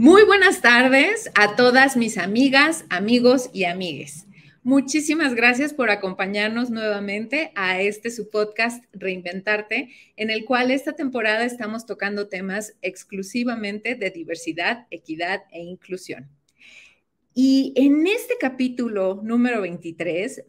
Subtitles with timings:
[0.00, 4.26] Muy buenas tardes a todas mis amigas, amigos y amigues.
[4.62, 11.44] Muchísimas gracias por acompañarnos nuevamente a este su podcast Reinventarte, en el cual esta temporada
[11.44, 16.30] estamos tocando temas exclusivamente de diversidad, equidad e inclusión.
[17.34, 20.44] Y en este capítulo número 23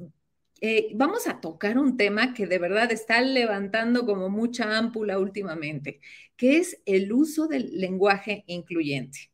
[0.61, 5.99] eh, vamos a tocar un tema que de verdad está levantando como mucha ámpula últimamente,
[6.37, 9.30] que es el uso del lenguaje incluyente.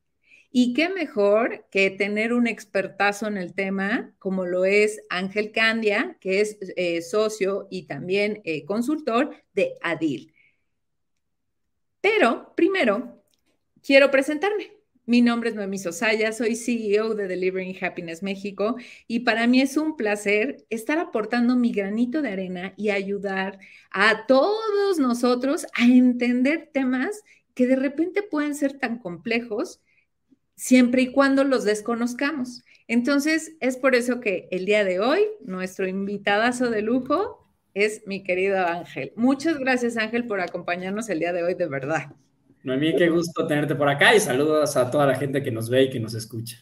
[0.60, 6.18] Y qué mejor que tener un expertazo en el tema, como lo es Ángel Candia,
[6.20, 10.34] que es eh, socio y también eh, consultor de ADIL.
[12.02, 13.24] Pero primero,
[13.84, 14.72] quiero presentarme.
[15.06, 19.78] Mi nombre es Noemí Sosaya, soy CEO de Delivering Happiness México y para mí es
[19.78, 23.60] un placer estar aportando mi granito de arena y ayudar
[23.92, 27.22] a todos nosotros a entender temas
[27.54, 29.82] que de repente pueden ser tan complejos
[30.58, 32.64] siempre y cuando los desconozcamos.
[32.90, 38.24] Entonces, es por eso que el día de hoy, nuestro invitadazo de lujo es mi
[38.24, 39.14] querido Ángel.
[39.16, 42.08] Muchas gracias, Ángel, por acompañarnos el día de hoy, de verdad.
[42.64, 45.84] Noemí, qué gusto tenerte por acá y saludos a toda la gente que nos ve
[45.84, 46.58] y que nos escucha.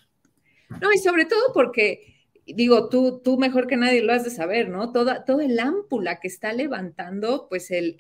[0.82, 2.15] No, y sobre todo porque
[2.46, 4.92] digo, tú, tú mejor que nadie lo has de saber, ¿no?
[4.92, 7.96] Toda, todo el ámpula que está levantando, pues, el,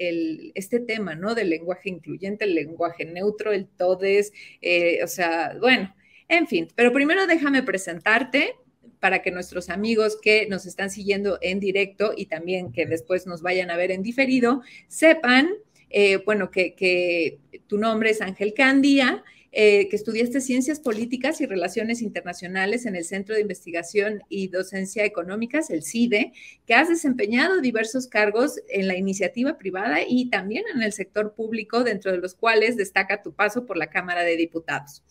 [0.55, 1.33] este tema, ¿no?
[1.33, 5.95] Del lenguaje incluyente, el lenguaje neutro, el todes, eh, o sea, bueno,
[6.27, 8.55] en fin, pero primero déjame presentarte
[8.99, 13.41] para que nuestros amigos que nos están siguiendo en directo y también que después nos
[13.41, 15.49] vayan a ver en diferido, sepan,
[15.89, 19.23] eh, bueno, que, que tu nombre es Ángel Candía,
[19.57, 25.05] eh, que estudiaste Ciencias Políticas y Relaciones Internacionales en el Centro de Investigación y Docencia
[25.05, 26.33] Económicas, el CIDE,
[26.67, 31.85] que has desempeñado diversos cargos en la iniciativa privada y también en el sector público,
[31.85, 35.03] dentro de los cuales destaca tu paso por la Cámara de Diputados.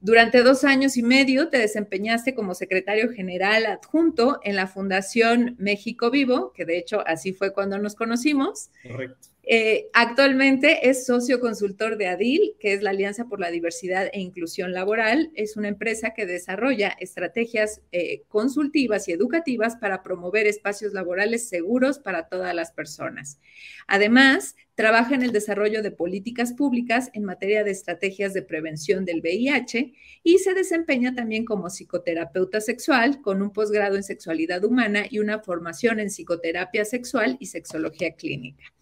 [0.00, 6.10] Durante dos años y medio te desempeñaste como secretario general adjunto en la Fundación México
[6.10, 8.70] Vivo, que de hecho así fue cuando nos conocimos.
[8.82, 9.28] Correcto.
[9.48, 14.18] Eh, actualmente es socio consultor de ADIL, que es la Alianza por la Diversidad e
[14.18, 15.30] Inclusión Laboral.
[15.34, 22.00] Es una empresa que desarrolla estrategias eh, consultivas y educativas para promover espacios laborales seguros
[22.00, 23.38] para todas las personas.
[23.86, 29.20] Además, trabaja en el desarrollo de políticas públicas en materia de estrategias de prevención del
[29.20, 29.92] VIH
[30.24, 35.38] y se desempeña también como psicoterapeuta sexual con un posgrado en sexualidad humana y una
[35.38, 38.75] formación en psicoterapia sexual y sexología clínica.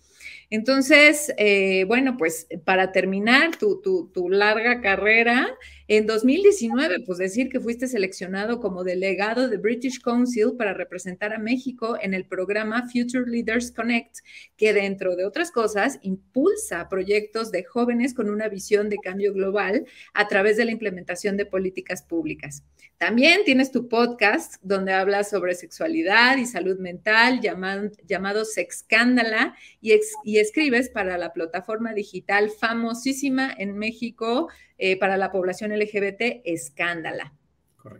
[0.50, 5.56] Entonces, eh, bueno, pues para terminar tu, tu, larga carrera,
[5.86, 11.38] en 2019, pues decir que fuiste seleccionado como delegado de British Council para representar a
[11.38, 14.20] México en el programa Future Leaders Connect,
[14.56, 19.84] que dentro de otras cosas impulsa proyectos de jóvenes con una visión de cambio global
[20.14, 22.64] a través de la implementación de políticas públicas.
[22.96, 29.92] También tienes tu podcast donde hablas sobre sexualidad y salud mental llamado, llamado Sexcándala y,
[30.22, 37.32] y escribes para la plataforma digital famosísima en México eh, para la población LGBT, Escándala.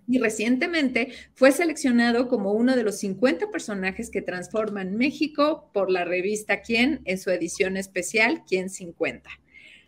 [0.08, 6.04] Y recientemente fue seleccionado como uno de los 50 personajes que transforman México por la
[6.04, 9.28] revista Quién en su edición especial Quién 50.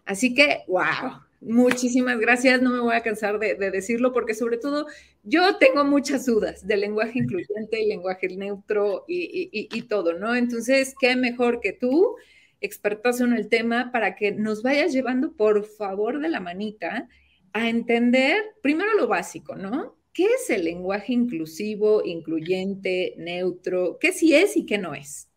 [0.04, 2.60] Así que, wow, muchísimas gracias.
[2.60, 4.86] No me voy a cansar de, decirlo porque sobre todo
[5.24, 10.36] yo tengo muchas dudas del lenguaje incluyente, el lenguaje neutro y, y todo, ¿no?
[10.36, 12.16] Entonces, ¿qué mejor que tú?
[12.60, 17.08] Expertazo en el tema para que nos vayas llevando, por favor, de la manita
[17.52, 19.96] a entender primero lo básico, ¿no?
[20.12, 23.98] ¿Qué es el lenguaje inclusivo, incluyente, neutro?
[24.00, 25.28] ¿Qué sí es y qué no es?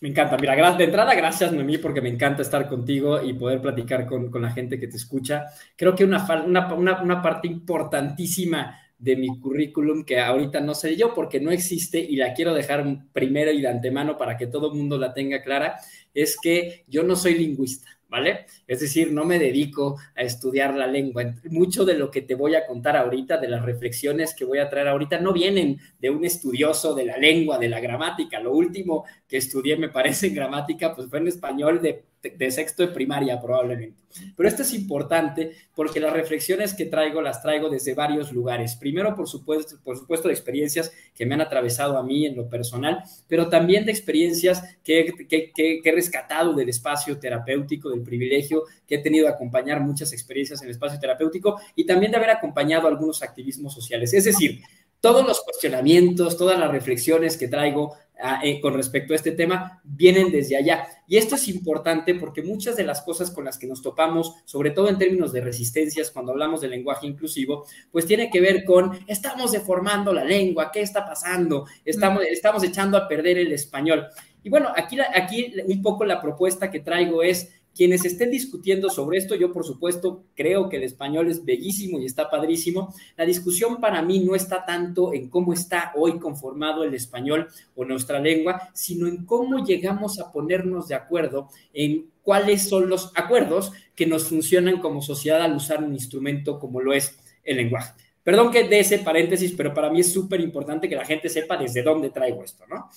[0.00, 0.36] Me encanta.
[0.36, 4.50] Mira, de entrada, gracias, Noemí, porque me encanta estar contigo y poder platicar con, la
[4.50, 5.46] gente que te escucha.
[5.76, 11.40] Creo que una, una parte importantísima de mi currículum que ahorita no sé yo porque
[11.40, 14.98] no existe y la quiero dejar primero y de antemano para que todo el mundo
[14.98, 15.76] la tenga clara,
[16.12, 17.88] es que yo no soy lingüista.
[18.08, 18.46] ¿vale?
[18.66, 21.34] Es decir, no me dedico a estudiar la lengua.
[21.50, 24.68] Mucho de lo que te voy a contar ahorita, de las reflexiones que voy a
[24.68, 28.40] traer ahorita, no vienen de un estudioso de la lengua, de la gramática.
[28.40, 32.82] Lo último que estudié, me parece, en gramática, pues fue en español de de sexto
[32.82, 34.02] de primaria probablemente.
[34.36, 38.74] Pero esto es importante porque las reflexiones que traigo las traigo desde varios lugares.
[38.76, 42.48] Primero, por supuesto, por supuesto, de experiencias que me han atravesado a mí en lo
[42.48, 48.96] personal, pero también de experiencias que, que, he rescatado del espacio terapéutico, del privilegio que
[48.96, 52.88] he tenido de acompañar muchas experiencias en el espacio terapéutico y también de haber acompañado
[52.88, 54.12] algunos activismos sociales.
[54.12, 54.60] Es decir,
[55.00, 57.94] todos los cuestionamientos, todas las reflexiones que traigo
[58.42, 60.88] eh, con respecto a este tema vienen desde allá.
[61.06, 64.72] Y esto es importante porque muchas de las cosas con las que nos topamos, sobre
[64.72, 68.98] todo en términos de resistencias, cuando hablamos de lenguaje inclusivo, pues tiene que ver con
[69.06, 71.66] estamos deformando la lengua, ¿qué está pasando?
[71.84, 74.08] Estamos, estamos echando a perder el español.
[74.42, 79.18] Y bueno, aquí, aquí un poco la propuesta que traigo es quienes estén discutiendo sobre
[79.18, 82.92] esto, yo por supuesto creo que el español es bellísimo y está padrísimo.
[83.16, 87.46] La discusión para mí no está tanto en cómo está hoy conformado el español
[87.76, 93.12] o nuestra lengua, sino en cómo llegamos a ponernos de acuerdo en cuáles son los
[93.14, 97.92] acuerdos que nos funcionan como sociedad al usar un instrumento como lo es el lenguaje.
[98.24, 101.56] Perdón que dé ese paréntesis, pero para mí es súper importante que la gente sepa
[101.56, 102.90] desde dónde traigo esto, ¿no?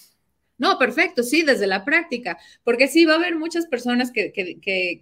[0.62, 4.32] No, perfecto, sí, desde la práctica, porque sí va a haber muchas personas que,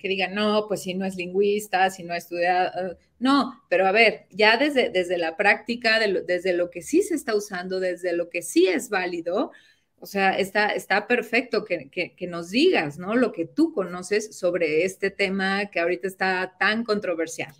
[0.02, 4.26] digan, no, pues si no es lingüista, si no ha estudiado, no, pero a ver,
[4.32, 8.42] ya desde, desde la práctica, desde lo que sí se está usando, desde lo que
[8.42, 9.52] sí es válido,
[10.00, 13.18] o sea, está, está perfecto que, que, nos digas, ¿no?
[13.18, 17.54] Lo que tú conoces sobre este tema que ahorita está tan controversial.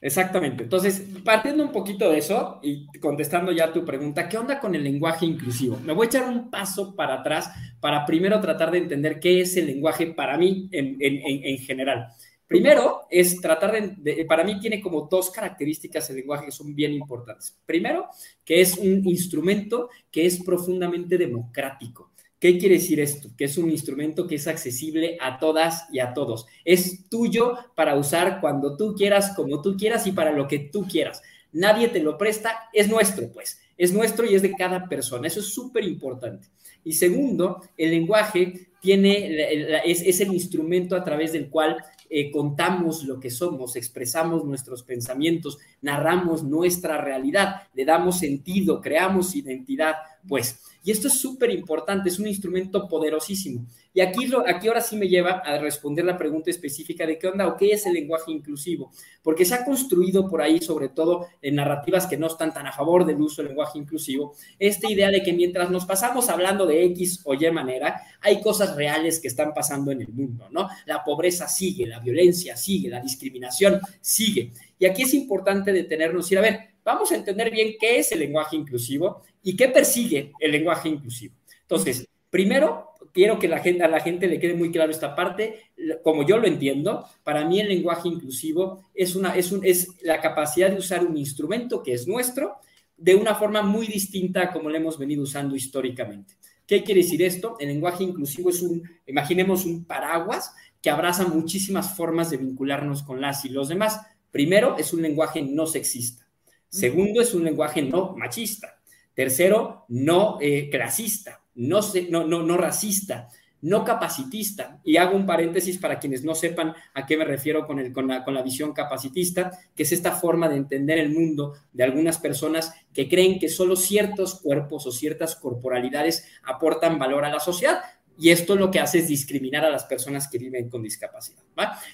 [0.00, 0.64] Exactamente.
[0.64, 4.84] Entonces, partiendo un poquito de eso y contestando ya tu pregunta, ¿qué onda con el
[4.84, 5.78] lenguaje inclusivo?
[5.82, 7.50] Me voy a echar un paso para atrás
[7.80, 12.08] para primero tratar de entender qué es el lenguaje para mí en, general.
[12.46, 16.92] Primero es tratar de, para mí tiene como dos características el lenguaje que son bien
[16.92, 17.58] importantes.
[17.64, 18.06] Primero,
[18.44, 22.12] que es un instrumento que es profundamente democrático.
[22.38, 23.30] ¿Qué quiere decir esto?
[23.36, 26.46] Que es un instrumento que es accesible a todas y a todos.
[26.64, 30.86] Es tuyo para usar cuando tú quieras, como tú quieras y para lo que tú
[30.86, 31.22] quieras.
[31.52, 33.60] Nadie te lo presta, es nuestro, pues.
[33.78, 35.26] Es nuestro y es de cada persona.
[35.26, 36.48] Eso es súper importante.
[36.84, 41.76] Y segundo, el lenguaje tiene, es, el instrumento a través del cual
[42.08, 49.34] eh, contamos lo que somos, expresamos nuestros pensamientos, narramos nuestra realidad, le damos sentido, creamos
[49.34, 50.60] identidad, pues.
[50.86, 53.66] Y esto es súper importante, es un instrumento poderosísimo.
[53.92, 57.48] Y aquí, aquí ahora sí me lleva a responder la pregunta específica de qué onda
[57.48, 61.56] o qué es el lenguaje inclusivo, porque se ha construido por ahí, sobre todo en
[61.56, 65.24] narrativas que no están tan a favor del uso del lenguaje inclusivo, esta idea de
[65.24, 69.52] que mientras nos pasamos hablando de X o Y manera, hay cosas reales que están
[69.52, 70.68] pasando en el mundo, ¿no?
[70.84, 74.52] La pobreza sigue, la violencia sigue, la discriminación sigue.
[74.78, 78.12] Y aquí es importante detenernos y ir a ver, vamos a entender bien qué es
[78.12, 81.36] el lenguaje inclusivo y qué persigue el lenguaje inclusivo.
[81.62, 85.70] Entonces, primero, quiero que la gente, a la gente le quede muy claro esta parte,
[86.02, 90.20] como yo lo entiendo, para mí el lenguaje inclusivo es, una, es, un, es la
[90.20, 92.56] capacidad de usar un instrumento que es nuestro
[92.96, 96.34] de una forma muy distinta como lo hemos venido usando históricamente.
[96.66, 97.54] ¿Qué quiere decir esto?
[97.60, 100.52] El lenguaje inclusivo es un, imaginemos un paraguas
[100.82, 104.00] que abraza muchísimas formas de vincularnos con las y los demás.
[104.32, 106.26] Primero, es un lenguaje no sexista.
[106.68, 108.75] Segundo, es un lenguaje no machista.
[109.16, 111.80] Tercero, no eh, clasista, no,
[112.10, 113.30] no, no, no racista,
[113.62, 114.78] no capacitista.
[114.84, 118.08] Y hago un paréntesis para quienes no sepan a qué me refiero con, el, con,
[118.08, 122.18] la, con la visión capacitista, que es esta forma de entender el mundo de algunas
[122.18, 127.80] personas que creen que solo ciertos cuerpos o ciertas corporalidades aportan valor a la sociedad.
[128.18, 131.42] Y esto lo que hace es discriminar a las personas que viven con discapacidad.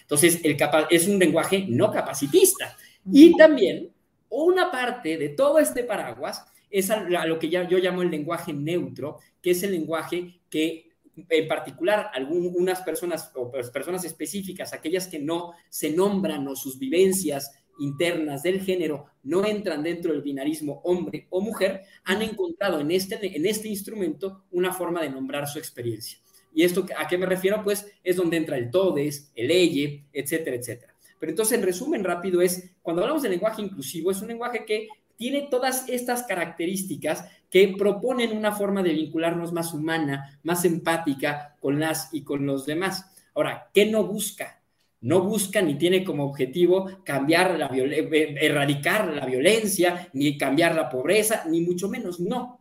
[0.00, 0.56] Entonces, el
[0.90, 2.76] es un lenguaje no capacitista.
[3.12, 3.92] Y también
[4.28, 9.18] una parte de todo este paraguas es a, lo que yo llamo el lenguaje neutro,
[9.40, 10.90] que es el lenguaje que
[11.28, 17.52] en particular algunas personas o personas específicas, aquellas que no se nombran o sus vivencias
[17.78, 23.36] internas del género no entran dentro del binarismo hombre o mujer, han encontrado en este,
[23.36, 26.18] en este instrumento una forma de nombrar su experiencia.
[26.54, 27.62] ¿Y esto a qué me refiero?
[27.62, 30.94] Pues es donde entra el todes, el elle, etcétera, etcétera.
[31.18, 34.88] Pero entonces, en resumen rápido, es cuando hablamos de lenguaje inclusivo, es un lenguaje que
[35.16, 41.78] tiene todas estas características que proponen una forma de vincularnos más humana, más empática con
[41.78, 43.12] las y con los demás.
[43.34, 44.62] Ahora, ¿qué no busca?
[45.02, 50.88] No busca ni tiene como objetivo cambiar la eh, erradicar la violencia, ni cambiar la
[50.88, 52.60] pobreza, ni mucho menos, no.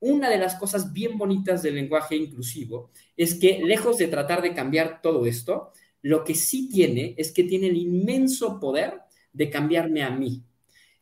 [0.00, 4.54] Una de las cosas bien bonitas del lenguaje inclusivo es que lejos de tratar de
[4.54, 5.72] cambiar todo esto,
[6.02, 9.00] lo que sí tiene es que tiene el inmenso poder
[9.32, 10.42] de cambiarme a mí.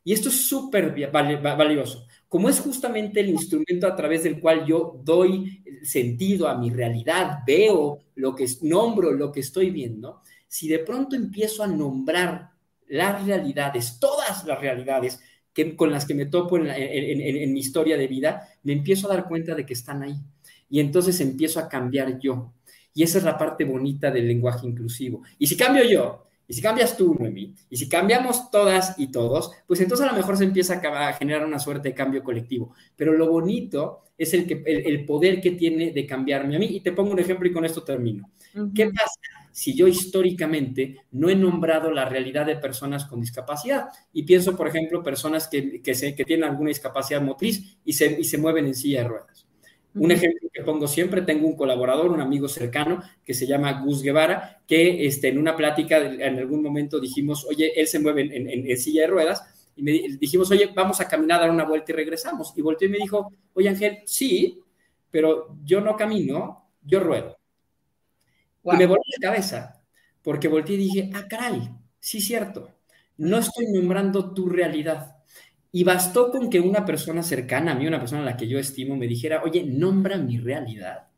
[0.04, 2.06] Y esto es súper valioso.
[2.28, 7.40] Como es justamente el instrumento a través del cual yo doy sentido a mi realidad,
[7.47, 12.50] veo lo que nombro, lo que estoy viendo, si de pronto empiezo a nombrar
[12.88, 15.21] las realidades, todas las realidades
[15.52, 19.28] que, con las que me topo en mi historia de vida, me empiezo a dar
[19.28, 20.16] cuenta de que están ahí.
[20.68, 22.52] Y entonces empiezo a cambiar yo.
[22.94, 25.23] Y esa es la parte bonita del lenguaje inclusivo.
[25.38, 29.52] Y si cambio yo, Y si cambias tú, Noemí, y si cambiamos todas y todos,
[29.66, 32.75] pues entonces a lo mejor se empieza a generar una suerte de cambio colectivo.
[32.94, 36.66] Pero lo bonito es el, que, el, poder que tiene de cambiarme a mí.
[36.66, 38.30] Y te pongo un ejemplo y con esto termino.
[38.75, 39.18] ¿Qué pasa
[39.50, 43.87] si yo históricamente no he nombrado la realidad de personas con discapacidad?
[44.12, 48.25] Y pienso, por ejemplo, personas que, que, que tienen alguna discapacidad motriz y se, y
[48.25, 49.47] se mueven en silla de ruedas.
[49.94, 54.02] Un ejemplo que pongo siempre, tengo un colaborador, un amigo cercano que se llama Gus
[54.02, 58.76] Guevara, que este, en una plática en algún momento dijimos, oye, él se mueve en,
[58.78, 61.94] silla de ruedas, y me dijimos, oye, vamos a caminar, a dar una vuelta y
[61.94, 62.52] regresamos.
[62.56, 64.61] Y volteó y me dijo, oye Ángel, sí,
[65.11, 67.38] pero yo no camino, yo ruedo.
[68.64, 69.82] Y me volví la cabeza,
[70.22, 71.68] porque volteé y dije, ah, caray,
[72.00, 72.70] sí, cierto,
[73.18, 75.21] no estoy nombrando tu realidad
[75.72, 78.58] y bastó con que una persona cercana a mí, una persona a la que yo
[78.58, 81.08] estimo, me dijera, oye, nombra mi realidad,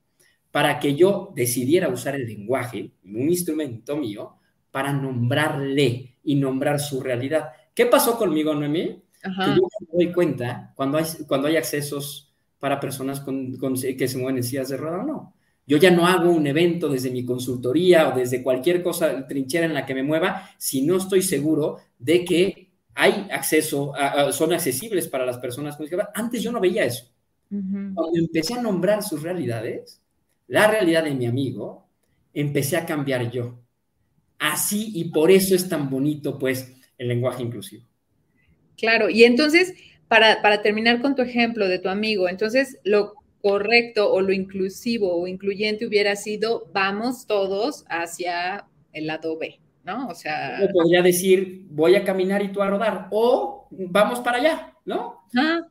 [0.53, 4.37] para que yo decidiera usar el lenguaje, un instrumento mío,
[4.71, 7.51] para nombrarle y nombrar su realidad.
[7.75, 9.03] ¿Qué pasó conmigo, Noemí?
[9.21, 14.19] Que yo me doy cuenta cuando hay, cuando hay accesos para personas con, que se
[14.19, 15.35] mueven en sillas de ruedas o no.
[15.67, 19.75] Yo ya no hago un evento desde mi consultoría o desde cualquier cosa, trinchera en
[19.75, 22.64] la que me mueva, si no estoy seguro de que
[22.95, 23.93] hay acceso,
[24.33, 26.13] son accesibles para las personas con discapacidad.
[26.15, 27.11] Antes yo no veía eso.
[27.49, 30.03] Cuando empecé a nombrar sus realidades,
[30.49, 31.87] la realidad de mi amigo,
[32.33, 33.59] empecé a cambiar yo.
[34.39, 37.85] Así y por eso es tan bonito, pues, el lenguaje inclusivo.
[38.77, 39.75] Claro, y entonces,
[40.09, 45.15] para, para terminar con tu ejemplo de tu amigo, entonces lo correcto o lo inclusivo
[45.17, 49.61] o incluyente hubiera sido, vamos todos hacia el lado B.
[49.85, 50.09] ¿no?
[50.09, 50.59] O sea...
[50.73, 55.25] podría decir, voy a caminar y tú a rodar, o vamos para allá, ¿no?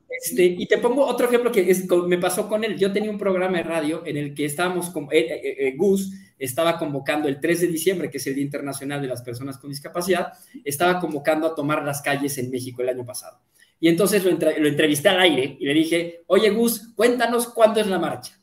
[0.09, 1.75] Este, y te pongo otro ejemplo que
[2.07, 2.77] me pasó con él.
[2.77, 6.11] Yo tenía un programa de radio en el que estábamos, con, eh, eh, eh, Gus
[6.37, 9.69] estaba convocando el 3 de diciembre, que es el Día Internacional de las Personas con
[9.69, 13.39] Discapacidad, estaba convocando a tomar las calles en México el año pasado.
[13.79, 17.87] Y entonces lo, lo entrevisté al aire y le dije, oye Gus, cuéntanos cuándo es
[17.87, 18.37] la marcha.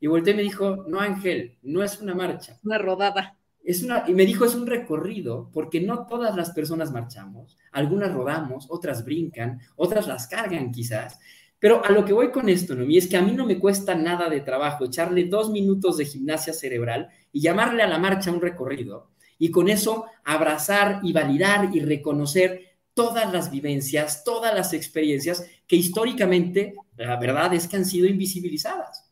[0.00, 2.58] Y volteé y me dijo, no Ángel, no es una marcha.
[2.62, 3.38] Una rodada
[3.82, 8.66] una, y me dijo, es un recorrido, porque no todas las personas marchamos, algunas rodamos,
[8.70, 11.18] otras brincan, otras las cargan quizás,
[11.58, 13.94] pero a lo que voy con esto, Noemí, es que a mí no me cuesta
[13.94, 18.40] nada de trabajo echarle dos minutos de gimnasia cerebral y llamarle a la marcha un
[18.40, 25.46] recorrido, y con eso abrazar y validar y reconocer todas las vivencias, todas las experiencias
[25.66, 29.10] que históricamente, la verdad es que han sido invisibilizadas.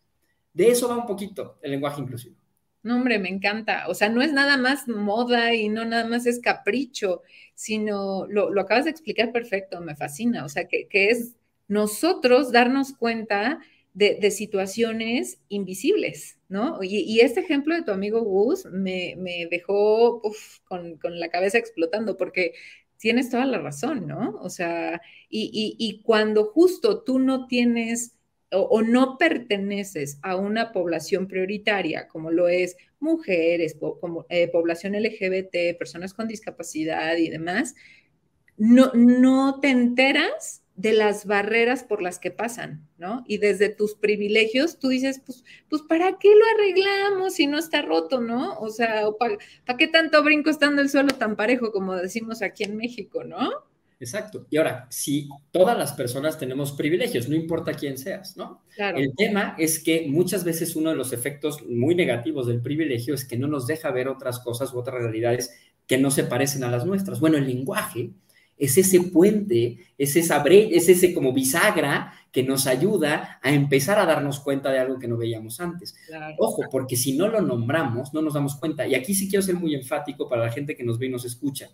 [0.53, 2.37] De eso va un poquito el lenguaje inclusivo.
[2.85, 3.89] No, hombre, me encanta.
[3.89, 7.23] O sea, no es nada más moda y no nada más es capricho,
[7.55, 10.45] sino lo, acabas de explicar perfecto, me fascina.
[10.45, 11.35] O sea, que, es
[11.67, 13.59] nosotros darnos cuenta
[13.95, 16.81] de, situaciones invisibles, ¿no?
[16.83, 19.17] Y, este ejemplo de tu amigo Gus me,
[19.51, 20.21] dejó
[20.69, 22.53] con, la cabeza explotando porque
[22.99, 24.39] tienes toda la razón, ¿no?
[24.43, 25.01] O sea,
[25.31, 28.15] y, y cuando justo tú no tienes
[28.55, 35.77] o, no perteneces a una población prioritaria, como lo es mujeres, como, eh, población LGBT,
[35.79, 37.75] personas con discapacidad y demás,
[38.57, 43.25] no, no te enteras de las barreras por las que pasan, ¿no?
[43.29, 47.83] Y desde tus privilegios, tú dices, pues, pues ¿para qué lo arreglamos si no está
[47.83, 48.59] roto, ¿no?
[48.59, 52.77] O sea, ¿para qué tanto brinco estando el suelo tan parejo como decimos aquí en
[52.77, 53.51] México, ¿no?
[54.01, 54.47] Exacto.
[54.51, 58.63] Y ahora, si todas las personas tenemos privilegios, no importa quién seas, ¿no?
[58.77, 63.25] El tema es que muchas veces uno de los efectos muy negativos del privilegio es
[63.25, 65.53] que no nos deja ver otras cosas u otras realidades
[65.87, 67.21] que no se parecen a las nuestras.
[67.21, 68.11] Bueno, el lenguaje
[68.57, 74.07] es ese puente, es esa es ese como bisagra que nos ayuda a empezar a
[74.07, 75.95] darnos cuenta de algo que no veíamos antes.
[76.39, 78.87] Ojo, porque si no lo nombramos, no nos damos cuenta.
[78.87, 81.25] Y aquí sí quiero ser muy enfático para la gente que nos ve y nos
[81.25, 81.71] escucha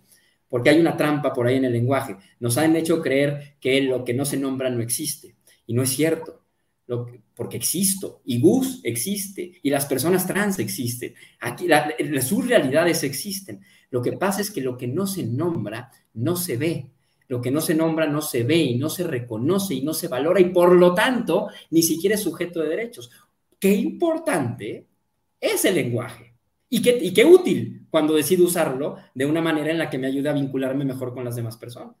[0.51, 2.17] porque hay una trampa por ahí en el lenguaje.
[2.41, 5.91] Nos han hecho creer que lo que no se nombra no existe, y no es
[5.91, 6.41] cierto,
[7.33, 11.67] porque existo, y Gus existe, y las personas trans existen, aquí
[12.21, 13.61] sus realidades existen.
[13.91, 16.91] Lo que pasa es que lo que no se nombra no se ve.
[17.29, 20.09] Lo que no se nombra no se ve y no se reconoce y no se
[20.09, 23.09] valora y por lo tanto ni siquiera es sujeto de derechos.
[23.57, 24.85] Qué importante
[25.39, 26.30] es el lenguaje.
[26.73, 30.33] Y qué, útil cuando decido usarlo de una manera en la que me ayude a
[30.33, 31.97] vincularme mejor con las demás personas.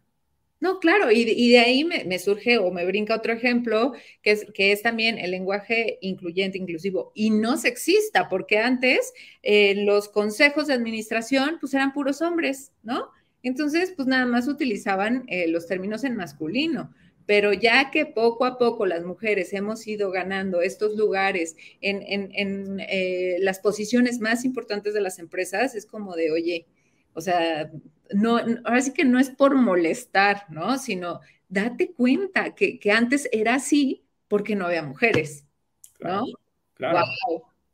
[0.61, 4.71] No, claro, y, de ahí me, surge o me brinca otro ejemplo, que es, que
[4.71, 9.11] es también el lenguaje incluyente, inclusivo y no sexista, porque antes
[9.43, 13.09] eh, los consejos de administración pues eran puros hombres, ¿no?
[13.43, 16.93] Entonces, pues nada más utilizaban eh, los términos en masculino
[17.25, 23.37] pero ya que poco a poco las mujeres hemos ido ganando estos lugares en, eh,
[23.39, 26.67] las posiciones más importantes de las empresas, es como de, oye,
[27.13, 27.69] O sea,
[28.13, 30.77] no, ahora sí que no es por molestar, ¿no?
[30.77, 35.45] Sino date cuenta que, antes era así porque no había mujeres,
[35.99, 36.23] ¿no?
[36.75, 37.05] Claro.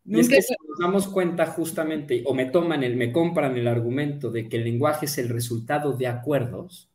[0.05, 3.67] Y es que si nos damos cuenta justamente, o me toman el, me compran el
[3.67, 6.89] argumento de que el lenguaje es el resultado de acuerdos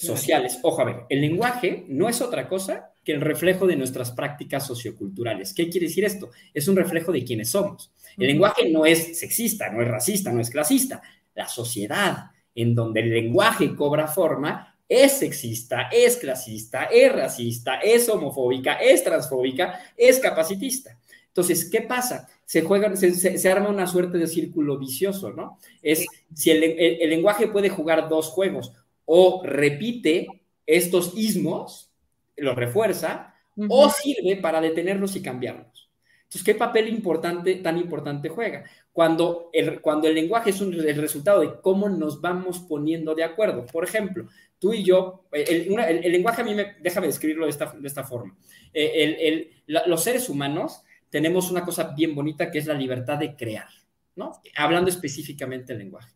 [0.00, 0.58] sociales.
[0.62, 4.66] Ojo, a ver, el lenguaje no es otra cosa que el reflejo de nuestras prácticas
[4.66, 5.54] socioculturales.
[5.54, 6.30] ¿Qué quiere decir esto?
[6.52, 7.92] Es un reflejo de quiénes somos.
[8.16, 11.00] El lenguaje no es sexista, no es racista, no es clasista.
[11.34, 18.08] La sociedad en donde el lenguaje cobra forma es sexista, es clasista, es racista, es
[18.08, 20.98] homofóbica, es transfóbica, es capacitista.
[21.28, 22.28] Entonces, ¿qué pasa?
[22.44, 25.58] Se juega, se, arma una suerte de círculo vicioso, ¿no?
[25.80, 26.04] Es
[26.34, 28.72] si el, lenguaje puede jugar dos juegos,
[29.12, 30.28] o repite
[30.64, 31.92] estos ismos,
[32.36, 33.34] los refuerza,
[33.68, 35.90] o sirve para detenerlos y cambiarlos.
[36.22, 38.62] Entonces, ¿qué papel importante, tan importante juega?
[38.92, 43.66] Cuando el, cuando el lenguaje es el resultado de cómo nos vamos poniendo de acuerdo.
[43.66, 44.28] Por ejemplo,
[44.60, 48.38] tú y yo, el, lenguaje a mí me, déjame describirlo de esta, de esta forma.
[48.72, 53.70] Eh, los seres humanos tenemos una cosa bien bonita que es la libertad de crear,
[54.14, 54.40] ¿no?
[54.56, 56.12] Hablando específicamente del lenguaje.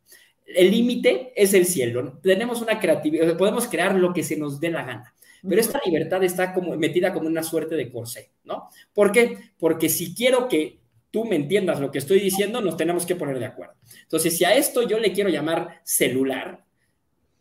[0.46, 2.18] El límite es el cielo.
[2.22, 5.14] Tenemos una creatividad, podemos crear lo que se nos dé la gana.
[5.46, 8.70] Pero esta libertad está como metida como una suerte de corsé, ¿no?
[8.94, 9.38] ¿Por qué?
[9.58, 13.38] Porque si quiero que tú me entiendas lo que estoy diciendo, nos tenemos que poner
[13.38, 13.74] de acuerdo.
[14.02, 16.64] Entonces, si a esto yo le quiero llamar celular,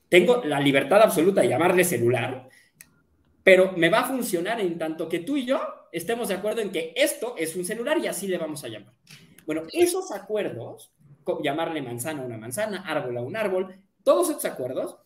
[0.10, 2.48] tengo la libertad absoluta de llamarle celular,
[3.44, 5.60] pero me va a funcionar en tanto que tú y yo
[5.92, 8.94] estemos de acuerdo en que esto es un celular y así le vamos a llamar.
[9.46, 10.93] Bueno, esos acuerdos,
[11.44, 14.98] llamarle manzana a una manzana, árbol a un árbol, todos esos acuerdos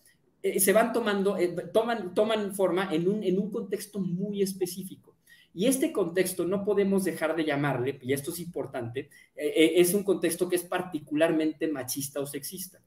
[0.41, 5.15] eh, se van tomando, eh, toman, toman forma en un, en un contexto muy específico.
[5.53, 10.03] Y este contexto no podemos dejar de llamarle, y esto es importante, eh, es un
[10.03, 12.79] contexto que es particularmente machista o sexista.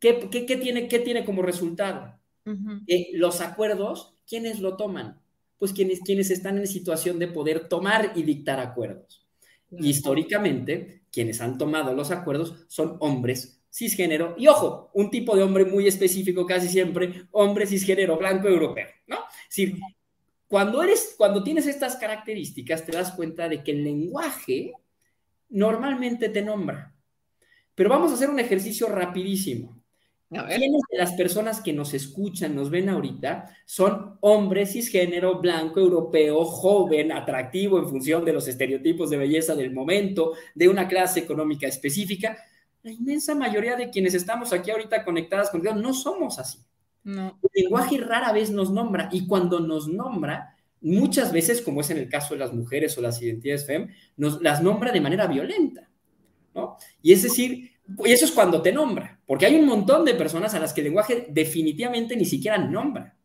[0.00, 2.18] ¿Qué, qué, qué tiene, qué tiene como resultado?
[3.12, 5.20] los acuerdos ¿quiénes lo toman?
[5.58, 9.26] Pues quienes, quienes están en situación de poder tomar y dictar acuerdos.
[9.78, 15.64] Históricamente, quienes han tomado los acuerdos son hombres cisgénero y ojo, un tipo de hombre
[15.64, 19.16] muy específico casi siempre, hombre cisgénero blanco europeo, ¿no?
[19.48, 19.78] Es decir,
[20.48, 24.72] cuando eres, cuando tienes estas características, te das cuenta de que el lenguaje
[25.48, 26.92] normalmente te nombra.
[27.74, 29.79] Pero vamos a hacer un ejercicio rapidísimo.
[30.30, 36.44] ¿Quiénes de las personas que nos escuchan, nos ven ahorita, son hombres cisgénero, blanco, europeo,
[36.44, 41.66] joven, atractivo en función de los estereotipos de belleza del momento, de una clase económica
[41.66, 42.38] específica?
[42.84, 46.60] La inmensa mayoría de quienes estamos aquí ahorita conectadas con Dios no somos así.
[47.02, 47.40] No.
[47.42, 51.98] El lenguaje rara vez nos nombra y cuando nos nombra, muchas veces, como es en
[51.98, 55.90] el caso de las mujeres o las identidades FEM, nos las nombra de manera violenta.
[56.54, 56.76] ¿no?
[57.02, 57.69] Y es decir,
[58.04, 60.80] y eso es cuando te nombra, porque hay un montón de personas a las que
[60.80, 63.16] el lenguaje definitivamente ni siquiera nombra.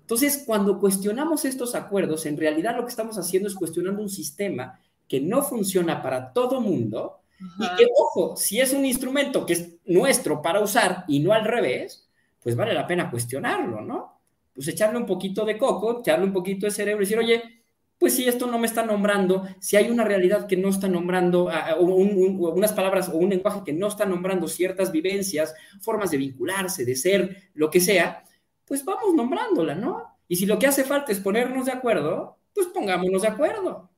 [0.00, 4.80] Entonces, cuando cuestionamos estos acuerdos, en realidad lo que estamos haciendo es cuestionando un sistema
[5.06, 7.20] que no funciona para todo mundo
[7.58, 11.44] y que, ojo, si es un instrumento que es nuestro para usar y no al
[11.44, 12.08] revés,
[12.42, 14.20] pues vale la pena cuestionarlo, ¿no?
[14.52, 17.59] Pues echarle un poquito de coco, echarle un poquito de cerebro y decir, oye,
[18.00, 21.50] pues si esto no me está nombrando, si hay una realidad que no está nombrando,
[21.78, 26.96] unas palabras o un lenguaje que no está nombrando ciertas vivencias, formas de vincularse, de
[26.96, 28.24] ser, lo que sea,
[28.64, 30.16] pues vamos nombrándola, ¿no?
[30.28, 33.90] Y si lo que hace falta es ponernos de acuerdo, pues pongámonos de acuerdo.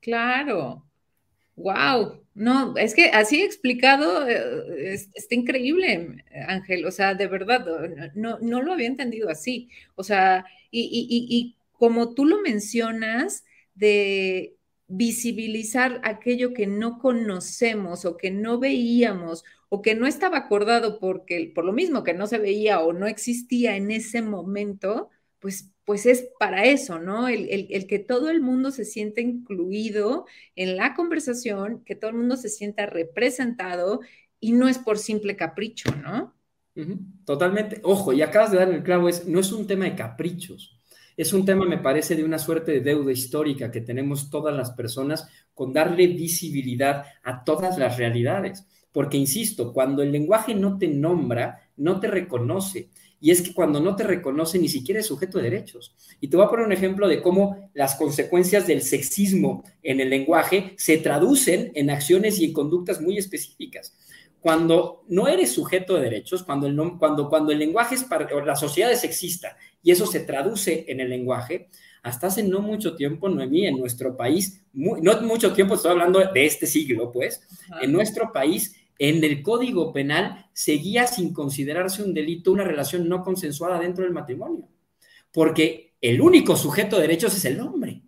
[0.00, 0.84] Claro.
[1.54, 2.24] Wow.
[2.34, 6.84] No, es que así explicado eh, está increíble, Ángel.
[6.84, 7.64] O sea, de verdad,
[8.16, 9.68] no, no lo había entendido así.
[9.94, 10.88] O sea, y,
[11.30, 13.42] y como tú lo mencionas,
[13.74, 20.98] de visibilizar aquello que no conocemos o que no veíamos o que no estaba acordado
[20.98, 25.70] porque por lo mismo que no se veía o no existía en ese momento, pues,
[25.86, 27.28] pues es para eso, ¿no?
[27.28, 32.18] El, el, que todo el mundo se sienta incluido en la conversación, que todo el
[32.18, 34.00] mundo se sienta representado
[34.38, 36.34] y no es por simple capricho, ¿no?
[37.24, 37.80] Totalmente.
[37.84, 40.79] Ojo, y acabas de dar el clavo, es, no es un tema de caprichos
[41.20, 44.70] es un tema, me parece, de una suerte de deuda histórica que tenemos todas las
[44.70, 48.66] personas con darle visibilidad a todas las realidades.
[48.90, 52.88] Porque, insisto, cuando el lenguaje no te nombra, no te reconoce.
[53.20, 55.94] Y es que cuando no te reconoce, ni siquiera es sujeto de derechos.
[56.22, 60.08] Y te voy a poner un ejemplo de cómo las consecuencias del sexismo en el
[60.08, 63.94] lenguaje se traducen en acciones y en conductas muy específicas.
[64.40, 68.56] Cuando no eres sujeto de derechos, cuando el, cuando, cuando el lenguaje es para, la
[68.56, 71.68] sociedad es sexista y eso se traduce en el lenguaje,
[72.02, 76.46] hasta hace no mucho tiempo, Noemí, en nuestro país, no mucho tiempo, estoy hablando de
[76.46, 77.42] este siglo, pues,
[77.80, 83.22] en nuestro país, en el Código Penal seguía sin considerarse un delito una relación no
[83.22, 84.68] consensuada dentro del matrimonio,
[85.32, 88.02] porque el único sujeto de derechos es el hombre.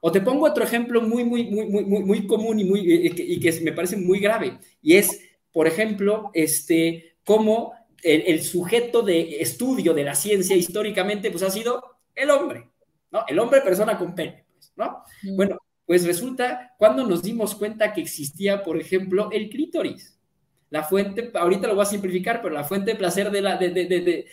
[0.00, 3.40] O te pongo otro ejemplo muy, muy, muy, muy, muy común y, muy, eh, y
[3.40, 5.20] que me parece muy grave, y es,
[5.56, 11.82] por ejemplo, este, cómo el, sujeto de estudio de la ciencia históricamente pues ha sido
[12.14, 12.68] el hombre,
[13.10, 13.24] ¿no?
[13.26, 15.02] El hombre persona con pene, pues, ¿no?
[15.22, 15.36] Mm.
[15.36, 20.20] Bueno, pues resulta cuando nos dimos cuenta que existía, por ejemplo, el clítoris.
[20.68, 23.70] La fuente, ahorita lo voy a simplificar, pero la fuente de placer de la, de,
[23.70, 24.26] de,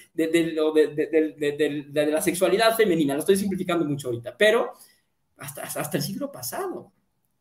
[1.89, 4.73] de, la sexualidad femenina, lo estoy simplificando mucho ahorita, pero
[5.37, 6.91] hasta, hasta el siglo pasado.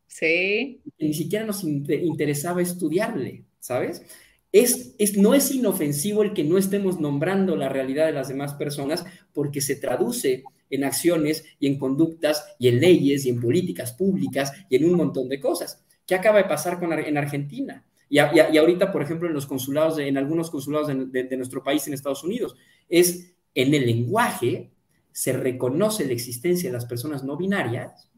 [0.07, 0.79] Sí.
[0.97, 4.03] Ni siquiera nos interesaba estudiarle, ¿sabes?
[4.51, 8.53] Es, es, no es inofensivo el que no estemos nombrando la realidad de las demás
[8.55, 13.93] personas porque se traduce en acciones y en conductas y en leyes y en políticas
[13.93, 15.81] públicas y en un montón de cosas.
[16.05, 17.85] ¿Qué acaba de pasar con, en Argentina?
[18.09, 21.93] Y, y, ahorita, por ejemplo, en los consulados, en algunos consulados de, nuestro país en
[21.93, 22.55] Estados Unidos,
[22.89, 24.71] es en el lenguaje
[25.13, 28.09] se reconoce la existencia de las personas no binarias,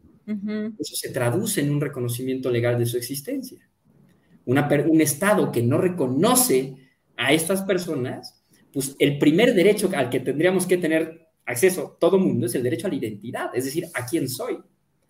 [0.80, 3.60] eso se traduce en un reconocimiento legal de su existencia.
[4.46, 6.76] Una, un Estado que no reconoce
[7.18, 12.48] a estas personas, pues el primer derecho al que tendríamos que tener acceso todo mundo
[12.48, 14.58] es el derecho a la identidad, es decir, a quién soy.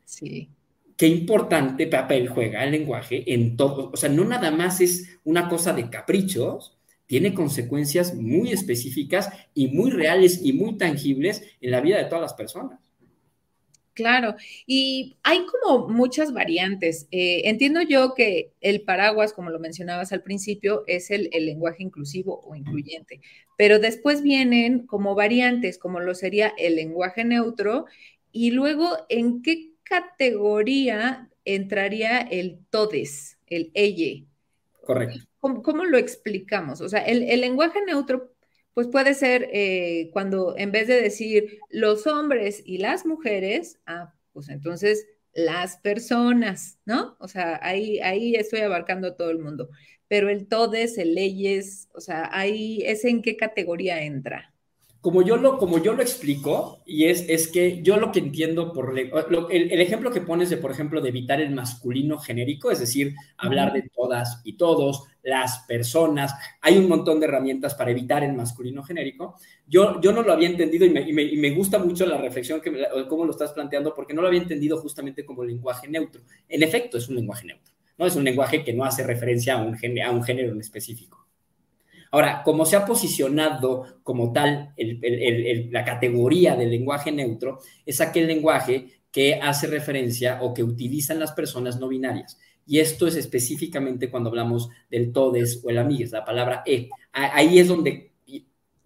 [0.03, 0.49] Sí.
[0.95, 5.49] Qué importante papel juega el lenguaje en todo, o sea, no nada más es una
[5.49, 11.81] cosa de caprichos, tiene consecuencias muy específicas y muy reales y muy tangibles en la
[11.81, 12.79] vida de todas las personas.
[13.95, 14.35] Claro,
[14.67, 17.07] y hay como muchas variantes.
[17.11, 22.41] Eh, entiendo yo que el paraguas, como lo mencionabas al principio, es el, lenguaje inclusivo
[22.43, 23.21] o incluyente,
[23.57, 27.85] pero después vienen como variantes, como lo sería el lenguaje neutro,
[28.33, 34.25] y luego, ¿en qué categoría entraría el todes, el elle?
[34.81, 35.19] Correcto.
[35.39, 36.81] ¿Cómo, lo explicamos?
[36.81, 38.34] O sea, el, el lenguaje neutro
[38.75, 44.13] pues puede ser eh, cuando en vez de decir los hombres y las mujeres, ah,
[44.33, 47.15] pues entonces las personas, ¿no?
[47.19, 49.69] O sea, ahí, ahí estoy abarcando a todo el mundo.
[50.09, 54.54] Pero el todes, el leyes, o sea, ahí es en qué categoría entra
[55.05, 58.73] como yo lo, como yo lo explico, y es, es que yo lo que entiendo
[58.73, 63.13] por el, ejemplo que pones de, por ejemplo, de evitar el masculino genérico, es decir,
[63.37, 68.33] hablar de todas y todos, las personas, hay un montón de herramientas para evitar el
[68.33, 69.35] masculino genérico.
[69.67, 72.87] Yo, yo no lo había entendido y me, y me, gusta mucho la reflexión, que
[73.07, 76.23] cómo lo estás planteando, porque no lo había entendido justamente como lenguaje neutro.
[76.49, 78.07] En efecto, es un lenguaje neutro, ¿no?
[78.07, 81.24] Es un lenguaje que no hace referencia a un, a un género en específico.
[82.15, 89.01] Ahora, como se ha posicionado como tal la categoría del lenguaje neutro, es aquel lenguaje
[89.11, 92.39] que hace referencia o que utilizan las personas no binarias.
[92.65, 96.87] Y esto es específicamente cuando hablamos del todes o el amigues, la palabra e.
[97.11, 98.13] Ahí es donde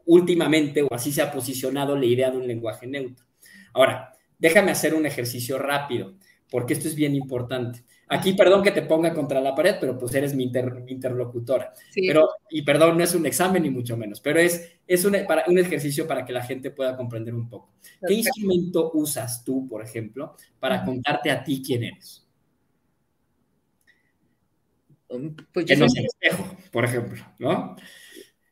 [0.07, 3.27] últimamente o así se ha posicionado la idea de un lenguaje neutro.
[3.75, 6.15] Ahora, déjame hacer un ejercicio rápido,
[6.49, 7.83] porque esto es bien importante.
[8.11, 10.51] Aquí, perdón que te ponga contra la pared, pero pues eres mi,
[10.87, 11.73] interlocutora.
[11.93, 15.45] Pero, y perdón, no es un examen ni mucho menos, pero es, es un, para,
[15.47, 17.75] un ejercicio para que la gente pueda comprender un poco.
[18.07, 22.27] ¿Qué instrumento usas tú, por ejemplo, para contarte a ti quién eres?
[25.09, 26.05] Um, pues yo soy...
[26.05, 27.75] espejo, por ejemplo, ¿no?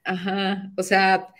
[0.04, 1.34] Ajá, o sea,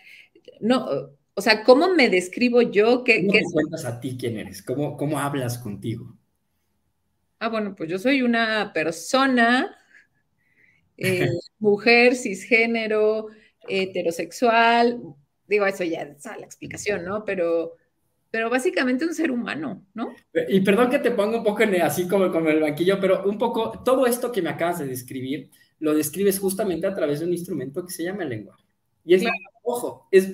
[0.60, 0.88] no,
[1.36, 3.04] o sea, ¿cómo me describo yo?
[3.04, 4.64] ¿Qué, ¿Cómo te cuentas a ti quién eres?
[4.64, 6.17] ¿Cómo, ¿Cómo hablas contigo?
[7.40, 9.76] Ah, bueno, pues yo soy una persona,
[10.98, 11.28] eh,
[11.60, 13.28] mujer, cisgénero,
[13.68, 15.00] heterosexual,
[15.48, 17.24] digo, eso ya es la explicación, ¿no?
[17.26, 17.76] Pero,
[18.30, 20.14] pero básicamente un ser humano, ¿no?
[20.48, 23.82] Y perdón que te ponga un poco así como, como el banquillo, pero un poco,
[23.84, 27.86] todo esto que me acabas de describir, lo describes justamente a través de un instrumento
[27.86, 28.64] que se llama el lenguaje.
[29.06, 29.24] Y es,
[29.64, 30.32] ojo, es,